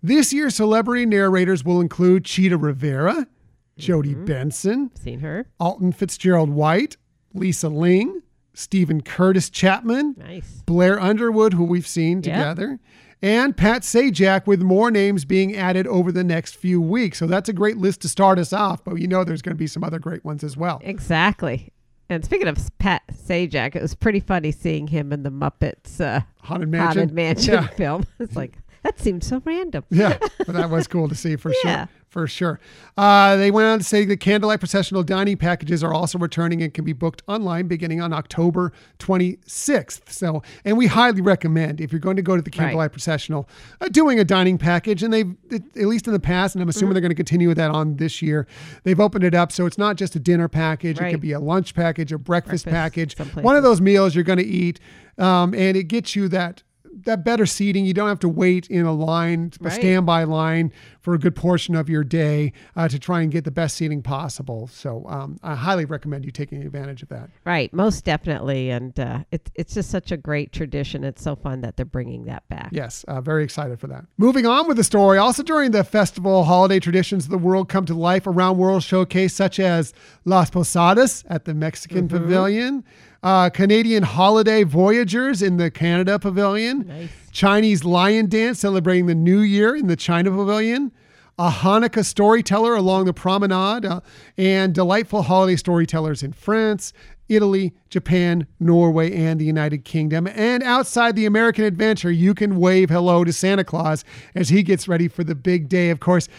[0.01, 3.27] This year, celebrity narrators will include Chita Rivera,
[3.77, 5.47] Jodi Benson, Seen her.
[5.59, 6.95] Alton Fitzgerald White,
[7.33, 8.21] Lisa Ling,
[8.53, 10.61] Steven Curtis Chapman, Nice.
[10.65, 12.38] Blair Underwood, who we've seen Yeah.
[12.38, 12.79] together,
[13.22, 17.18] and Pat Sajak, with more names being added over the next few weeks.
[17.20, 19.59] So that's a great list to start us off, but you know there's going to
[19.59, 20.80] be some other great ones as well.
[20.84, 21.72] Exactly.
[22.07, 26.22] And speaking of Pat Sajak, it was pretty funny seeing him in the Muppets uh,
[26.43, 26.99] Haunted Mansion?
[26.99, 27.68] Haunted Mansion Yeah.
[27.76, 28.05] film.
[28.20, 29.83] It's like That seems so random.
[29.89, 31.86] Yeah, but that was cool to see for Yeah.
[31.86, 31.89] sure.
[32.07, 32.61] For sure.
[32.97, 36.73] Uh, they went on to say the candlelight processional dining packages are also returning and
[36.73, 40.09] can be booked online beginning on October 26th.
[40.09, 43.49] So, and we highly recommend if you're going to go to the candlelight processional,
[43.81, 45.03] uh, doing a dining package.
[45.03, 46.93] And they've, it- at least in the past, and I'm assuming Mhm.
[46.93, 48.47] they're going to continue with that on this year,
[48.83, 49.51] they've opened it up.
[49.51, 52.65] So it's not just a dinner package, it could be a lunch package, a breakfast,
[52.65, 54.79] Breakfast, package, one of those meals you're going to eat.
[55.17, 56.63] Um, and it gets you that.
[57.06, 59.74] That better seating, you don't have to wait in a line, a Right.
[59.74, 63.51] standby line for a good portion of your day uh, to try and get the
[63.51, 64.68] best seating possible.
[64.68, 67.30] So um, I highly recommend you taking advantage of that.
[67.45, 71.03] Right, most definitely, and uh, it, it's just such a great tradition.
[71.03, 72.70] It's so fun that they're bringing that back.
[72.72, 74.06] Yes, uh, very excited for that.
[74.18, 77.86] Moving on with the story, also during the festival, holiday traditions of the world come
[77.86, 79.93] to life around World Showcase, such as
[80.26, 82.18] Las Posadas at the Mexican Mm-hmm.
[82.18, 82.84] Pavilion,
[83.26, 89.76] uh, Canadian Holiday Voyagers in the Canada Pavilion, Chinese Lion Dance celebrating the New Year
[89.76, 90.91] in the China Pavilion.
[91.38, 93.99] A Hanukkah storyteller along the promenade, uh,
[94.38, 96.93] and delightful holiday storytellers in France,
[97.28, 100.28] Italy, Japan, Norway, and the United Kingdom.
[100.28, 104.88] And outside the American adventure, you can wave hello to Santa Claus as he gets
[104.88, 105.89] ready for the big day.
[105.89, 106.30] Of course,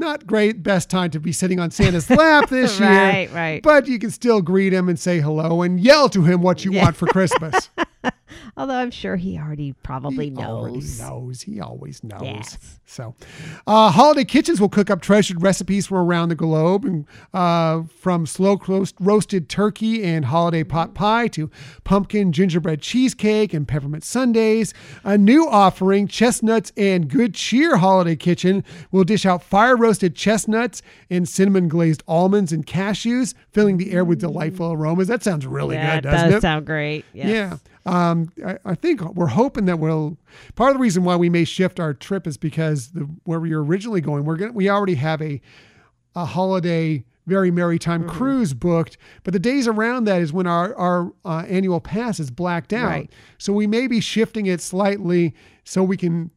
[0.00, 2.88] not great, best time to be sitting on Santa's lap this year.
[2.88, 3.62] Right, right.
[3.62, 6.72] But you can still greet him and say hello and yell to him what you
[6.72, 6.84] Yeah.
[6.84, 7.70] want for Christmas.
[8.56, 10.44] Although I'm sure he already probably He knows.
[10.46, 11.42] already knows.
[11.42, 12.22] He always knows.
[12.22, 12.58] Yes.
[12.84, 13.14] So,
[13.66, 18.26] uh, holiday kitchens will cook up treasured recipes from around the globe, and uh, from
[18.26, 21.50] slow roast, roasted turkey and holiday pot pie to
[21.84, 24.74] pumpkin gingerbread cheesecake and peppermint sundaes.
[25.04, 30.82] A new offering, chestnuts and good cheer holiday kitchen, will dish out fire roasted chestnuts
[31.08, 35.06] and cinnamon glazed almonds and cashews, filling the air with delightful aromas.
[35.06, 36.40] That sounds really yeah, good, it doesn't does it?
[36.42, 37.04] sound great.
[37.12, 37.28] Yes.
[37.28, 37.56] Yeah.
[37.86, 40.18] Um, I, I think we're hoping that we'll.
[40.54, 43.54] Part of the reason why we may shift our trip is because the where we
[43.54, 45.40] were originally going, we're gonna we already have a
[46.14, 48.16] a holiday very merry time Mm-hmm.
[48.16, 52.30] cruise booked, but the days around that is when our our uh, annual pass is
[52.30, 52.88] blacked out.
[52.88, 53.10] Right.
[53.38, 56.30] So we may be shifting it slightly so we can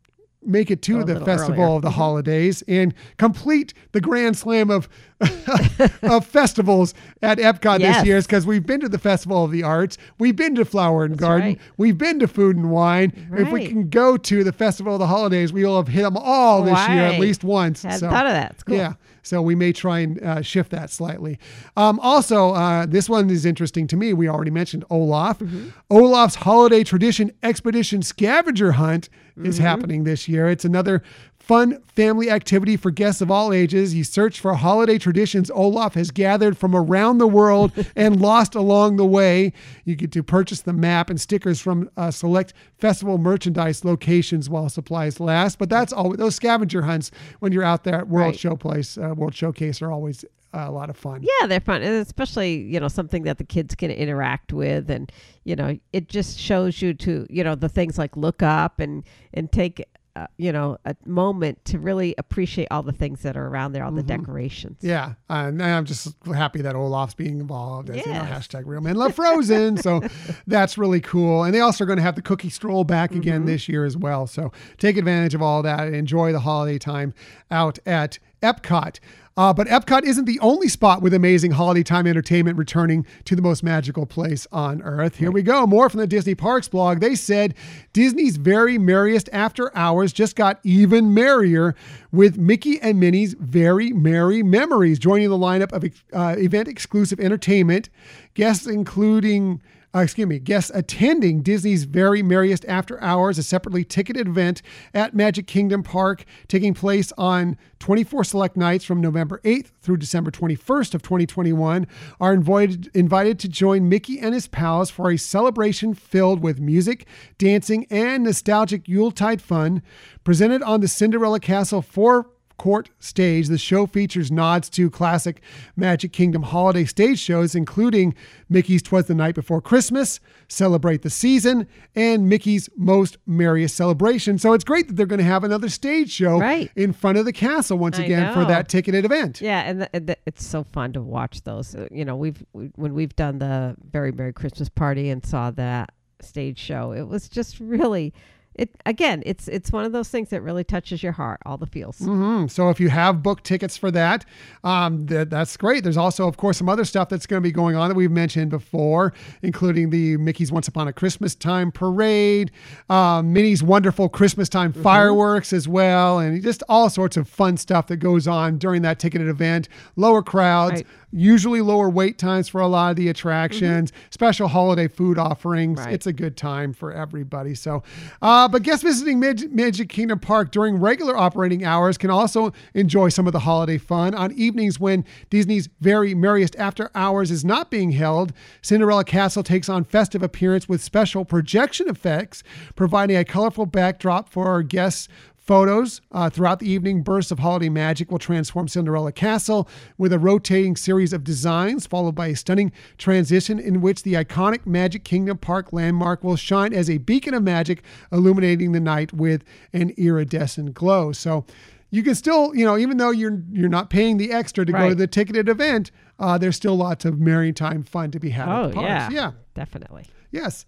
[0.45, 1.75] make it to the festival earlier.
[1.77, 1.93] of the Mhm.
[1.93, 4.87] holidays and complete the grand slam of
[6.03, 7.97] of festivals at Epcot Yes.
[7.97, 10.65] this year is because we've been to the Festival of the Arts, we've been to
[10.65, 11.59] Flower and Garden, right.
[11.77, 13.13] we've been to Food and Wine.
[13.37, 16.17] If we can go to the Festival of the Holidays, we will have hit them
[16.17, 17.83] all this year at least once.
[17.83, 18.51] Hadn't thought of that.
[18.51, 18.75] It's cool.
[18.75, 18.93] Yeah.
[19.25, 21.39] So we may try and uh, shift that slightly.
[21.77, 24.11] Um, also, uh, this one is interesting to me.
[24.11, 25.39] We already mentioned Olaf.
[25.39, 25.69] Mm-hmm.
[25.89, 29.07] Olaf's holiday tradition expedition scavenger hunt
[29.37, 29.63] is Mm-hmm.
[29.65, 30.47] happening this year.
[30.49, 31.01] It's another
[31.39, 33.93] fun family activity for guests of all ages.
[33.93, 38.95] You search for holiday traditions Olaf has gathered from around the world and lost along
[38.95, 39.51] the way.
[39.83, 44.69] You get to purchase the map and stickers from uh, select festival merchandise locations while
[44.69, 45.59] supplies last.
[45.59, 46.11] But that's all.
[46.15, 48.35] Those scavenger hunts when you're out there at World Right.
[48.35, 50.23] Showplace, uh, World Showcase are always
[50.53, 51.23] a lot of fun.
[51.23, 55.11] Yeah, they're fun, and especially you know something that the kids can interact with, and
[55.43, 59.03] you know it just shows you to you know the things like look up and
[59.33, 59.83] and take
[60.15, 63.83] uh, you know a moment to really appreciate all the things that are around there,
[63.83, 64.77] all the decorations.
[64.81, 67.89] Yeah, uh, and I'm just happy that Olaf's being involved.
[67.89, 69.77] As, you know, hashtag Real Men Love Frozen.
[69.77, 70.01] so
[70.45, 71.43] that's really cool.
[71.45, 73.19] And they also are going to have the cookie stroll back Mm-hmm.
[73.21, 74.27] again this year as well.
[74.27, 77.15] So take advantage of all that and enjoy the holiday time
[77.49, 78.99] out at Epcot.
[79.35, 83.41] Uh, but Epcot isn't the only spot with amazing holiday time entertainment returning to the
[83.41, 85.15] most magical place on earth.
[85.15, 85.65] Here we go.
[85.65, 86.99] More from the Disney Parks blog.
[86.99, 87.55] They said
[87.93, 91.73] Disney's very merriest after hours just got even merrier
[92.11, 95.83] with Mickey and Minnie's Very Merry Memories joining the lineup of
[96.13, 97.89] uh, event exclusive entertainment.
[98.35, 99.61] Guests including
[99.95, 104.63] uh, excuse me, guests attending Disney's Very Merriest After Hours, a separately ticketed event
[104.93, 110.31] at Magic Kingdom Park, taking place on 24 select nights from November 8th through December
[110.31, 111.85] 21st of 2021,
[112.19, 117.05] are invited invited to join Mickey and his pals for a celebration filled with music,
[117.37, 119.83] dancing, and nostalgic Yuletide fun.
[120.23, 123.47] Presented on the Cinderella Castle four court stage.
[123.47, 125.41] The show features nods to classic
[125.75, 128.15] Magic Kingdom holiday stage shows, including
[128.49, 134.37] Mickey's Twas the Night Before Christmas, Celebrate the Season, and Mickey's Most Merriest Celebration.
[134.37, 136.71] So it's great that they're going to have another stage show Right.
[136.75, 138.47] in front of the castle once I again for know.
[138.47, 139.41] that ticketed event.
[139.41, 141.75] Yeah, and, the, the, it's so fun to watch those.
[141.75, 145.49] Uh, you know, we've we, when we've done the very merry Christmas party and saw
[145.51, 145.91] that
[146.21, 148.13] stage show, it was just really.
[148.55, 151.65] It again, it's it's one of those things that really touches your heart, all the
[151.65, 151.99] feels.
[151.99, 152.49] Mhm.
[152.51, 154.25] So if you have booked tickets for that,
[154.63, 155.83] um, that that's great.
[155.83, 158.11] There's also, of course, some other stuff that's going to be going on that we've
[158.11, 162.51] mentioned before, including the Mickey's Once Upon a Christmas Time parade,
[162.89, 164.81] um, Minnie's wonderful Christmas time Mm-hmm.
[164.83, 168.99] fireworks as well, and just all sorts of fun stuff that goes on during that
[168.99, 169.67] ticketed event.
[169.95, 170.75] Lower crowds.
[170.75, 170.87] Right.
[171.15, 175.77] Usually lower wait times for a lot of the attractions, special holiday food offerings.
[175.79, 175.85] Mm-hmm.
[175.85, 175.93] Right.
[175.93, 177.53] It's a good time for everybody.
[177.53, 177.83] So,
[178.21, 183.09] uh, but guests visiting Mag- Magic Kingdom Park during regular operating hours can also enjoy
[183.09, 184.15] some of the holiday fun.
[184.15, 189.69] On evenings when Disney's very merriest after hours is not being held, Cinderella Castle takes
[189.69, 192.43] on festive appearance with special projection effects,
[192.75, 195.07] providing a colorful backdrop for our guests
[195.43, 199.67] Photos uh, throughout the evening, bursts of holiday magic will transform Cinderella Castle
[199.97, 204.65] with a rotating series of designs, followed by a stunning transition in which the iconic
[204.65, 209.43] Magic Kingdom Park landmark will shine as a beacon of magic, illuminating the night with
[209.73, 211.11] an iridescent glow.
[211.11, 211.45] So
[211.89, 214.87] you can still, you know, even though you're you're not paying the extra to go
[214.89, 218.47] to the ticketed event, uh, there's still lots of merry time fun to be had
[218.47, 218.87] at Oh the parks.
[218.87, 219.31] yeah, yeah.
[219.53, 220.05] definitely.
[220.31, 220.65] Yes.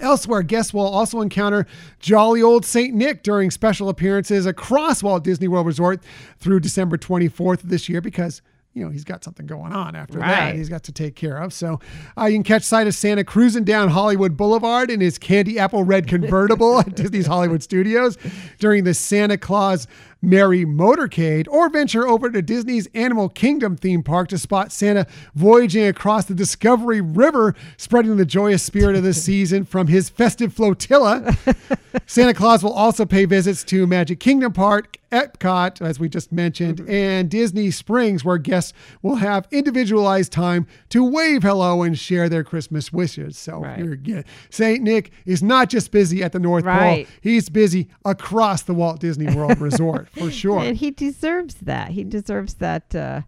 [0.00, 1.66] Elsewhere, guests will also encounter
[2.00, 2.94] jolly old St.
[2.94, 6.02] Nick during special appearances across Walt Disney World Resort
[6.38, 8.42] through December 24th of this year because,
[8.72, 10.56] you know, he's got something going on after that.
[10.56, 11.52] He's got to take care of.
[11.52, 11.78] So
[12.18, 15.84] uh, you can catch sight of Santa cruising down Hollywood Boulevard in his candy apple
[15.84, 18.18] red convertible at Disney's Hollywood Studios
[18.58, 19.86] during the Santa Claus
[20.24, 25.86] Merry Motorcade, or venture over to Disney's Animal Kingdom theme park to spot Santa voyaging
[25.86, 31.36] across the Discovery River, spreading the joyous spirit of the season from his festive flotilla.
[32.06, 36.78] Santa Claus will also pay visits to Magic Kingdom Park, Epcot, as we just mentioned,
[36.78, 36.90] mm-hmm.
[36.90, 42.42] and Disney Springs, where guests will have individualized time to wave hello and share their
[42.42, 43.38] Christmas wishes.
[43.38, 43.78] So Right.
[43.78, 47.06] you're yeah, Saint Nick is not just busy at the North Right.
[47.06, 50.60] Pole; he's busy across the Walt Disney World Resort for sure.
[50.60, 51.90] And he deserves that.
[51.90, 53.22] He deserves that uh,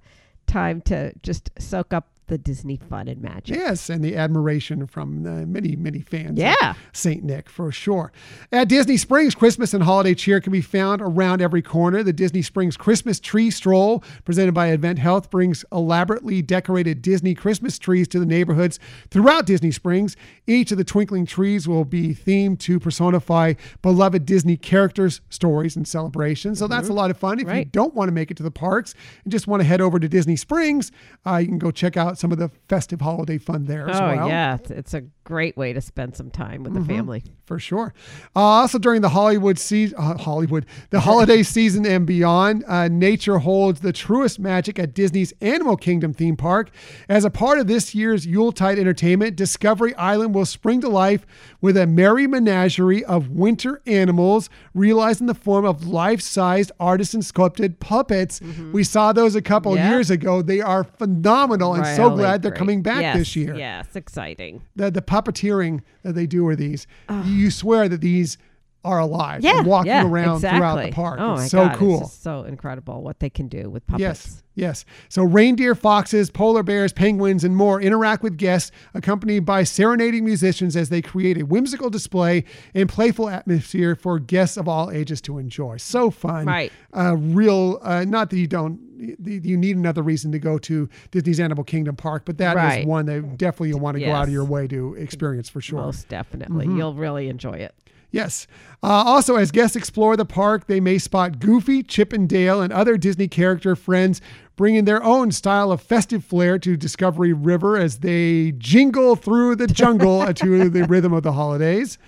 [0.46, 3.56] time to just soak up the Disney fun and magic.
[3.56, 6.38] Yes, and the admiration from uh, many, many fans.
[6.38, 6.70] Yeah.
[6.70, 8.12] of Saint Nick for sure.
[8.50, 12.02] At Disney Springs, Christmas and holiday cheer can be found around every corner.
[12.02, 18.08] The Disney Springs Christmas Tree Stroll, presented by AdventHealth, brings elaborately decorated Disney Christmas trees
[18.08, 18.78] to the neighborhoods
[19.10, 20.16] throughout Disney Springs.
[20.46, 25.86] Each of the twinkling trees will be themed to personify beloved Disney characters, stories, and
[25.86, 26.58] celebrations.
[26.58, 27.38] So that's a lot of fun.
[27.40, 29.80] If you don't want to make it to the parks and just want to head
[29.80, 30.90] over to Disney Springs,
[31.24, 34.06] uh, you can go check out some of the festive holiday fun there as Oh
[34.06, 34.28] well.
[34.28, 36.86] yeah, it's, a great way to spend some time with Mhm.
[36.86, 37.24] the family.
[37.46, 37.92] For sure.
[38.34, 43.38] Uh, also during the Hollywood season, uh, Hollywood, the holiday season and beyond, uh, nature
[43.38, 46.70] holds the truest magic at Disney's Animal Kingdom theme park.
[47.08, 51.26] As a part of this year's Yuletide entertainment, Discovery Island will spring to life
[51.60, 57.80] with a merry menagerie of winter animals realized in the form of life-sized artisan sculpted
[57.80, 58.40] puppets.
[58.72, 59.78] We saw those a couple Mm-hmm.
[59.78, 59.90] Yeah.
[59.90, 60.42] years ago.
[60.42, 62.58] They are phenomenal and so Really glad they're great.
[62.58, 64.62] coming back Yes, this year Yes, exciting.
[64.76, 66.86] the the puppeteering that they do are these.
[67.24, 68.38] You swear that these
[68.84, 70.58] are alive Yeah, walking yeah, around exactly.
[70.60, 71.18] throughout the park.
[71.20, 72.00] Oh it's my so God, cool.
[72.02, 74.00] It's so incredible what they can do with puppets.
[74.00, 74.84] Yes, yes.
[75.08, 80.76] So reindeer, foxes, polar bears, penguins, and more interact with guests, accompanied by serenading musicians
[80.76, 82.44] as they create a whimsical display
[82.74, 85.78] and playful atmosphere for guests of all ages to enjoy.
[85.78, 86.70] So fun, Right.
[86.96, 87.80] Uh, real.
[87.82, 88.78] Uh, not that you don't.
[88.98, 92.86] You need another reason to go to Disney's Animal Kingdom Park, but that is Right.
[92.86, 95.80] one that definitely you'll want to go out of your way to experience for sure.
[95.80, 96.66] Most definitely.
[96.66, 96.76] Mhm.
[96.78, 97.74] You'll really enjoy it.
[98.12, 98.46] Yes.
[98.82, 102.72] Uh, also, as guests explore the park, they may spot Goofy, Chip and Dale, and
[102.72, 104.20] other Disney character friends
[104.54, 109.66] bringing their own style of festive flair to Discovery River as they jingle through the
[109.66, 111.98] jungle to the rhythm of the holidays.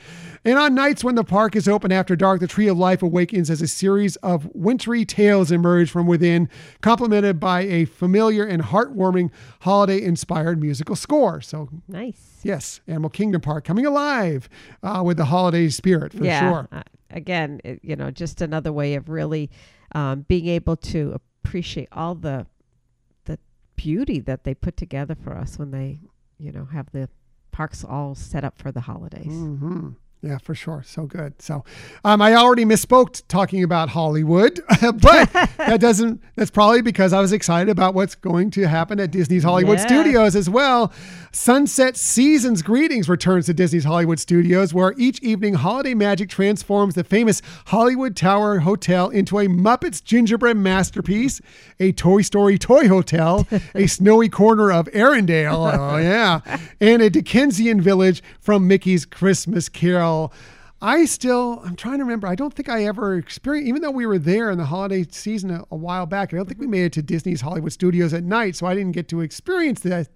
[0.49, 3.51] And on nights when the park is open after dark, the Tree of Life awakens
[3.51, 6.49] as a series of wintry tales emerge from within,
[6.81, 9.31] complemented by a familiar and heartwarming
[9.61, 11.43] holiday inspired musical score.
[11.43, 12.41] So, Nice.
[12.45, 14.49] yes, Animal Kingdom Park coming alive
[14.83, 16.49] uh, with the holiday spirit for yeah.
[16.49, 16.69] sure.
[16.73, 19.51] uh, again, it, you know, just another way of really
[19.95, 21.13] um, being able to
[21.45, 22.47] appreciate all the
[23.27, 23.39] the
[23.77, 26.01] beauty that they put together for us when they,
[26.39, 27.07] you know, have the
[27.53, 29.27] parks all set up for the holidays.
[29.27, 30.83] hmm Yeah, for sure.
[30.85, 31.41] So good.
[31.41, 31.65] So,
[32.05, 37.33] um, I already misspoke talking about Hollywood, but that doesn't, that's probably because I was
[37.33, 39.87] excited about what's going to happen at Disney's Hollywood Yeah.
[39.87, 40.93] Studios as well.
[41.33, 47.05] Sunset Seasons Greetings returns to Disney's Hollywood Studios, where each evening holiday magic transforms the
[47.05, 51.41] famous Hollywood Tower Hotel into a Muppets gingerbread masterpiece,
[51.79, 56.41] a Toy Story toy hotel, a snowy corner of Arendelle, oh yeah,
[56.81, 60.33] and a Dickensian village from Mickey's Christmas Carol.
[60.81, 62.29] I still, I'm trying to remember.
[62.29, 65.51] I don't think I ever experienced, even though we were there in the holiday season
[65.51, 68.23] a, a while back, I don't think we made it to Disney's Hollywood Studios at
[68.23, 68.55] night.
[68.55, 70.09] So I didn't get to experience that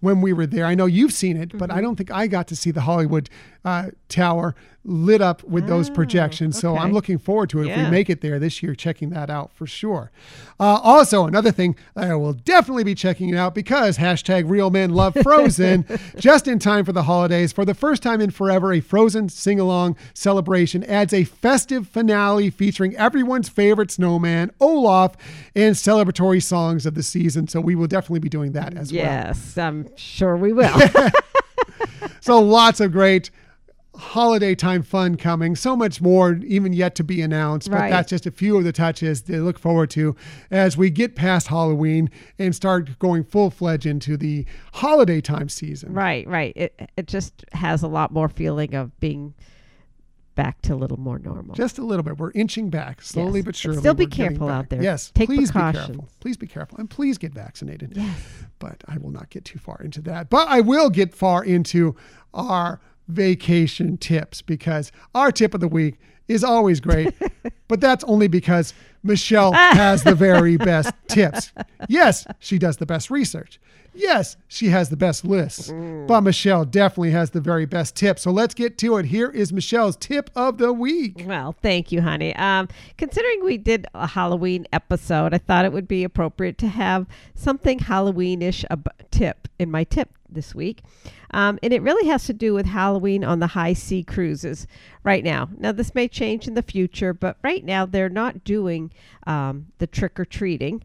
[0.00, 0.66] when we were there.
[0.66, 1.82] I know you've seen it, but I mm-hmm.
[1.82, 3.30] don't think I got to see the Hollywood
[3.66, 6.56] uh, Tower lit up with those projections.
[6.56, 9.28] So I'm looking forward to it if we make it there this year, checking that
[9.28, 10.12] out for sure.
[10.60, 14.90] Uh, also, another thing I will definitely be checking it out because hashtag real men
[14.90, 15.84] love Frozen.
[16.16, 19.58] just in time for the holidays, for the first time in forever, a Frozen sing
[19.58, 25.16] along celebration adds a festive finale featuring everyone's favorite snowman, Olaf,
[25.56, 27.48] and celebratory songs of the season.
[27.48, 29.02] So we will definitely be doing that as well.
[29.02, 30.78] Yes, I'm sure we will.
[32.26, 33.30] So lots of great
[33.96, 35.56] holiday time fun coming.
[35.56, 37.70] So much more even yet to be announced.
[37.70, 37.90] But Right.
[37.90, 40.14] that's just a few of the touches to look forward to
[40.50, 44.44] as we get past Halloween and start going full fledged into the
[44.74, 45.92] holiday time season.
[45.92, 46.52] right, right.
[46.56, 49.34] It it just has a lot more feeling of being
[50.34, 51.54] back to a little more normal.
[51.54, 52.18] Just a little bit.
[52.18, 53.44] We're inching back slowly Yes.
[53.44, 53.78] but But surely.
[53.78, 54.82] still be careful out there.
[54.82, 55.10] Yes.
[55.14, 55.86] Take please be precautions.
[55.86, 56.08] careful.
[56.20, 56.78] Please be careful.
[56.78, 57.94] And please get vaccinated.
[57.96, 58.18] Yes.
[58.58, 60.28] But I will not get too far into that.
[60.28, 61.96] But I will get far into
[62.34, 67.14] our vacation tips because our tip of the week is always great.
[67.68, 71.52] but that's only because Michelle has the very best tips.
[71.88, 73.60] Yes, she does the best research.
[73.96, 75.72] Yes, she has the best lists.
[76.06, 78.22] But Michelle definitely has the very best tips.
[78.22, 79.06] So let's get to it.
[79.06, 81.24] Here is Michelle's tip of the week.
[81.26, 82.34] Well, thank you, honey.
[82.36, 82.68] Um,
[82.98, 87.78] considering we did a Halloween episode, I thought it would be appropriate to have something
[87.80, 90.82] Halloweenish ab- tip in my tip this week.
[91.32, 94.66] Um, and it really has to do with Halloween on the high sea cruises
[95.02, 95.48] right now.
[95.58, 98.92] Now, this may change in the future, but right now they're not doing
[99.26, 100.84] um, the trick or treating.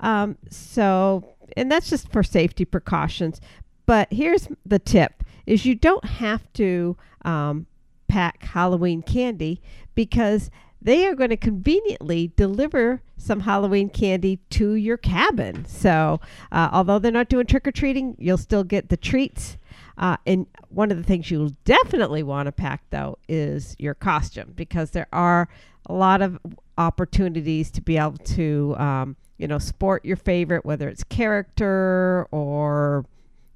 [0.00, 3.40] Um, so, and that's just for safety precautions.
[3.86, 7.66] But here's the tip: is you don't have to um,
[8.08, 9.60] pack Halloween candy
[9.94, 10.50] because
[10.80, 15.64] they are going to conveniently deliver some Halloween candy to your cabin.
[15.64, 16.20] So,
[16.50, 19.56] uh, although they're not doing trick or treating, you'll still get the treats.
[19.96, 24.52] Uh, and one of the things you'll definitely want to pack, though, is your costume
[24.56, 25.48] because there are
[25.86, 26.38] a lot of
[26.78, 33.04] opportunities to be able to, um, you know, sport your favorite, whether it's character or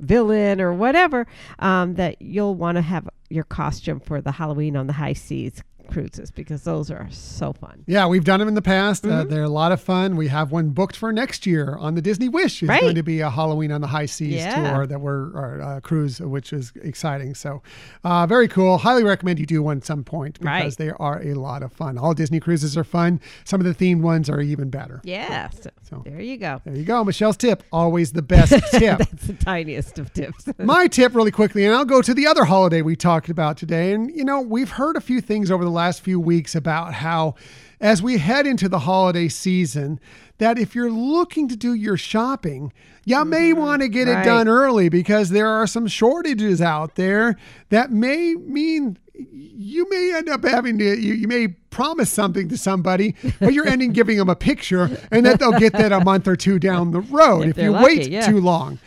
[0.01, 1.27] villain or whatever,
[1.59, 5.63] um, that you'll want to have your costume for the Halloween on the high seas
[5.87, 7.83] cruises because those are so fun.
[7.87, 9.05] Yeah, we've done them in the past.
[9.05, 9.31] Uh, Mm-hmm.
[9.31, 10.17] they're a lot of fun.
[10.17, 12.63] We have one booked for next year on the Disney Wish.
[12.63, 12.81] It's Right.
[12.81, 14.73] going to be a Halloween on the high seas Yeah.
[14.75, 17.35] tour that we're or, uh, cruise, which is exciting.
[17.35, 17.63] So,
[18.05, 18.79] uh, very cool.
[18.79, 20.77] Highly recommend you do one at some point because Right.
[20.77, 21.97] they are a lot of fun.
[21.99, 23.21] All Disney cruises are fun.
[23.45, 25.01] Some of the themed ones are even better.
[25.05, 25.49] Yeah.
[25.83, 26.61] So, there you go.
[26.65, 27.05] There you go.
[27.05, 28.99] Michelle's tip, always the best tip.
[28.99, 30.47] That's the tiniest of tips.
[30.59, 33.93] My tip, really quickly, and I'll go to the other holiday we talked about today.
[33.93, 37.35] And, you know, we've heard a few things over the last few weeks about how,
[37.81, 40.01] as we head into the holiday season,
[40.39, 42.73] that if you're looking to do your shopping,
[43.05, 43.61] you may mm-hmm.
[43.61, 44.23] want to get Right.
[44.23, 47.37] it done early because there are some shortages out there
[47.71, 52.59] that may mean you may end up having to you, you may promise something to
[52.59, 56.29] somebody but you're ending giving them a picture and that they'll get that a month
[56.29, 58.27] or two down the road If if, you lucky, wait yeah.
[58.27, 58.79] too long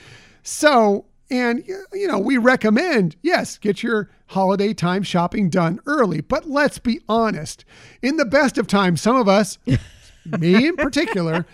[0.43, 6.47] so and you know we recommend yes get your holiday time shopping done early but
[6.49, 7.65] let's be honest
[8.01, 9.57] in the best of times some of us
[10.39, 11.45] me in particular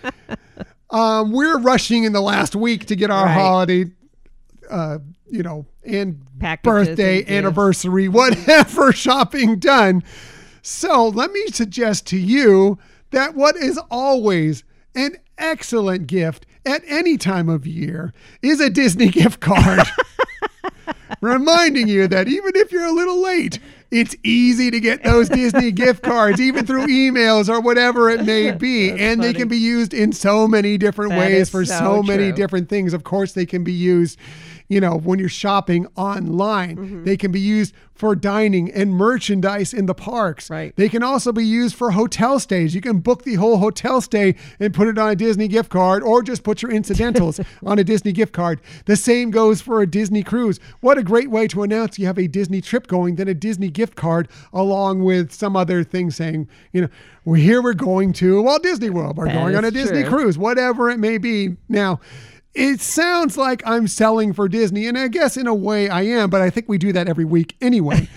[0.89, 3.33] um, we're rushing in the last week to get our Right.
[3.33, 3.85] holiday
[4.69, 4.99] uh,
[5.29, 10.03] you know, and Packages birthday, and anniversary, whatever shopping done.
[10.61, 12.77] So let me suggest to you
[13.11, 14.63] that what is always
[14.95, 19.81] an excellent gift at any time of year is a Disney gift card.
[21.21, 23.59] Reminding you that even if you're a little late,
[23.91, 28.51] it's easy to get those Disney gift cards, even through emails or whatever it may
[28.51, 28.91] be.
[28.91, 32.31] and they can be used in so many different That ways for so so many
[32.31, 32.93] different things.
[32.93, 34.19] Of course, they can be used,
[34.67, 36.75] you know, when you're shopping online.
[36.77, 37.03] Mm-hmm.
[37.03, 40.49] They can be used for dining and merchandise in the parks.
[40.49, 40.75] Right.
[40.75, 42.75] They can also be used for hotel stays.
[42.75, 46.03] You can book the whole hotel stay and put it on a Disney gift card
[46.03, 48.59] or just put your incidentals on a Disney gift card.
[48.85, 50.59] The same goes for a Disney cruise.
[50.81, 53.69] What a great way to announce you have a Disney trip going than a Disney
[53.69, 56.89] gift card along with some other thing saying, you know,
[57.23, 59.17] well, here we're going to Walt Disney World.
[59.17, 60.09] We're That going on a Disney true.
[60.11, 61.55] cruise, whatever it may be.
[61.69, 61.99] Now,
[62.55, 66.29] it sounds like I'm selling for Disney, and I guess in a way I am,
[66.29, 68.07] but I think we do that every week anyway.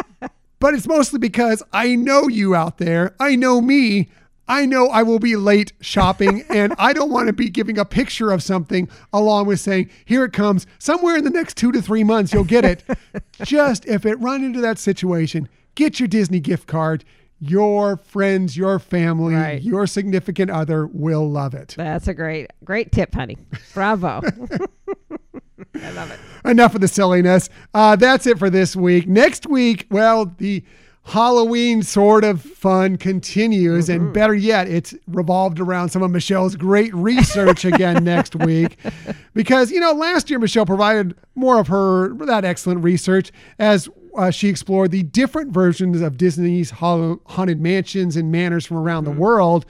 [0.58, 3.14] but it's mostly because I know you out there.
[3.20, 4.10] I know me.
[4.48, 7.84] I know I will be late shopping, and I don't want to be giving a
[7.84, 10.66] picture of something along with saying, Here it comes.
[10.78, 12.84] Somewhere in the next two to three months, you'll get it.
[13.44, 17.04] Just if it run into that situation, get your Disney gift card.
[17.38, 19.60] Your friends, your family, Right.
[19.62, 21.74] your significant other will love it.
[21.76, 23.36] That's a great, great tip, honey.
[23.74, 24.22] Bravo.
[25.74, 26.18] I love it.
[26.48, 27.48] enough of the silliness.
[27.74, 29.06] Uh, that's it for this week.
[29.06, 30.64] Next week, well, the
[31.04, 36.92] Halloween sort of fun continues, and better yet, it's revolved around some of Michelle's great
[36.94, 38.76] research again next week.
[39.34, 44.30] Because, you know, last year Michelle provided more of her that excellent research as uh,
[44.30, 49.66] she explored the different versions of Disney's haunted mansions and manors from around the world.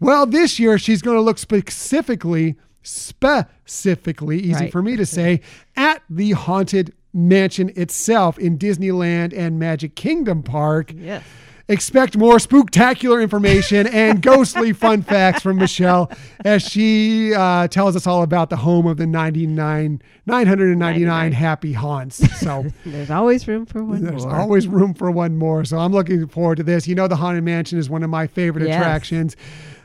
[0.00, 4.72] Well, this year she's going to look specifically, specifically, easy Right.
[4.72, 5.40] for me to say,
[5.76, 10.92] at the haunted mansion itself in Disneyland and Magic Kingdom Park.
[10.96, 11.22] Yes.
[11.70, 16.10] Expect more spooktacular information and ghostly fun facts from Michelle
[16.44, 22.16] as she uh, tells us all about the home of the 99, 999 happy haunts.
[22.40, 24.34] So There's always room for one there's more.
[24.36, 25.64] always room for one more.
[25.64, 26.88] So I'm looking forward to this.
[26.88, 28.76] You know, the Haunted Mansion is one of my favorite Yes.
[28.76, 29.36] attractions.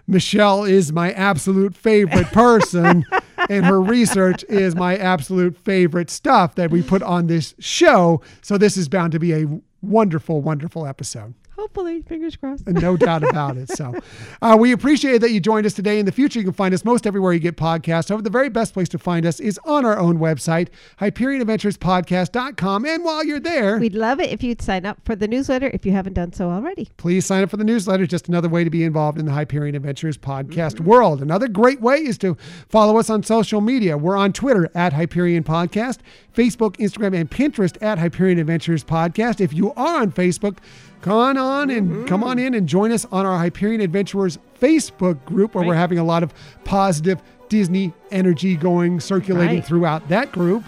[0.08, 3.04] Michelle is my absolute favorite person,
[3.50, 8.22] and her research is my absolute favorite stuff that we put on this show.
[8.42, 9.46] So this is bound to be a
[9.82, 11.34] wonderful, wonderful episode.
[11.58, 12.68] Hopefully, fingers crossed.
[12.86, 13.70] No doubt about it.
[13.70, 13.94] So,
[14.42, 16.00] uh, we appreciate that you joined us today.
[16.00, 18.10] In the future, you can find us most everywhere you get podcasts.
[18.10, 20.68] However, the very best place to find us is on our own website,
[21.00, 22.86] HyperionAdventuresPodcast.com.
[22.86, 25.86] And while you're there, We'd love it if you'd sign up for the newsletter if
[25.86, 26.90] you haven't done so already.
[26.98, 28.06] please sign up for the newsletter.
[28.06, 31.22] Just another way to be involved in the Hyperion Adventures podcast world.
[31.22, 32.36] Another great way is to
[32.70, 33.98] follow us on social media.
[33.98, 36.00] We're on Twitter at Hyperion Podcast,
[36.36, 39.40] Facebook, Instagram, and Pinterest at Hyperion Adventures Podcast.
[39.42, 40.58] If you are on Facebook,
[41.06, 45.24] come on, on and come on in and join us on our Hyperion Adventurers Facebook
[45.26, 46.34] group where we're having a lot of
[46.66, 49.66] positive Disney energy going circulating Right.
[49.66, 50.64] throughout that group.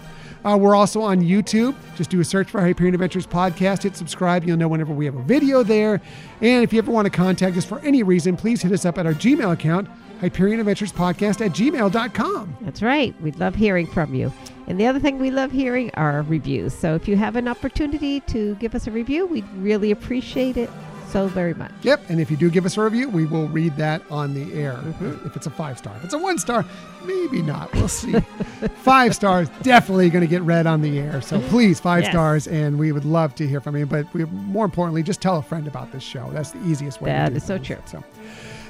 [0.46, 1.76] Uh, we're also on YouTube.
[1.98, 3.84] Just do a search for Hyperion Adventures Podcast.
[3.84, 4.46] Hit subscribe.
[4.46, 6.00] You'll know whenever we have a video there.
[6.40, 8.98] And if you ever want to contact us for any reason, please hit us up
[8.98, 9.90] at our Gmail account,
[10.22, 12.58] HyperionAdventuresPodcast at gmail.com.
[12.62, 13.20] That's right.
[13.22, 14.32] We'd love hearing from you.
[14.68, 16.74] And the other thing we love hearing are reviews.
[16.74, 20.70] So if you have an opportunity to give us a review, we'd really appreciate it
[21.10, 21.72] so very much.
[21.84, 22.10] Yep.
[22.10, 24.74] And if you do give us a review, we will read that on the air.
[24.74, 25.26] Mm-hmm.
[25.26, 25.96] If it's a five star.
[25.96, 26.66] If it's a one star,
[27.06, 27.74] maybe not.
[27.74, 28.12] We'll see.
[28.84, 31.22] five stars, definitely going to get read on the air.
[31.22, 32.12] So please, five Yes.
[32.12, 32.48] stars.
[32.48, 33.86] And we would love to hear from you.
[33.86, 36.30] But we, more importantly, just tell a friend about this show.
[36.34, 37.78] That's the easiest way That to do is so true.
[37.86, 38.04] So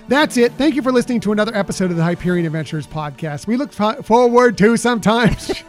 [0.08, 0.54] that's it.
[0.54, 3.48] Thank you for listening to another episode of the Hyperion Adventures podcast.
[3.48, 5.52] We look fo- forward to sometimes.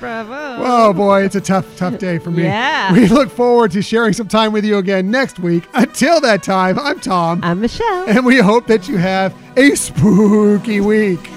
[0.00, 0.64] Bravo.
[0.64, 2.44] Oh boy, it's a tough, tough day for me.
[2.44, 2.92] Yeah.
[2.92, 5.64] We look forward to sharing some time with you again next week.
[5.74, 7.40] Until that time, I'm Tom.
[7.42, 8.08] I'm Michelle.
[8.08, 11.30] And we hope that you have a spooky week.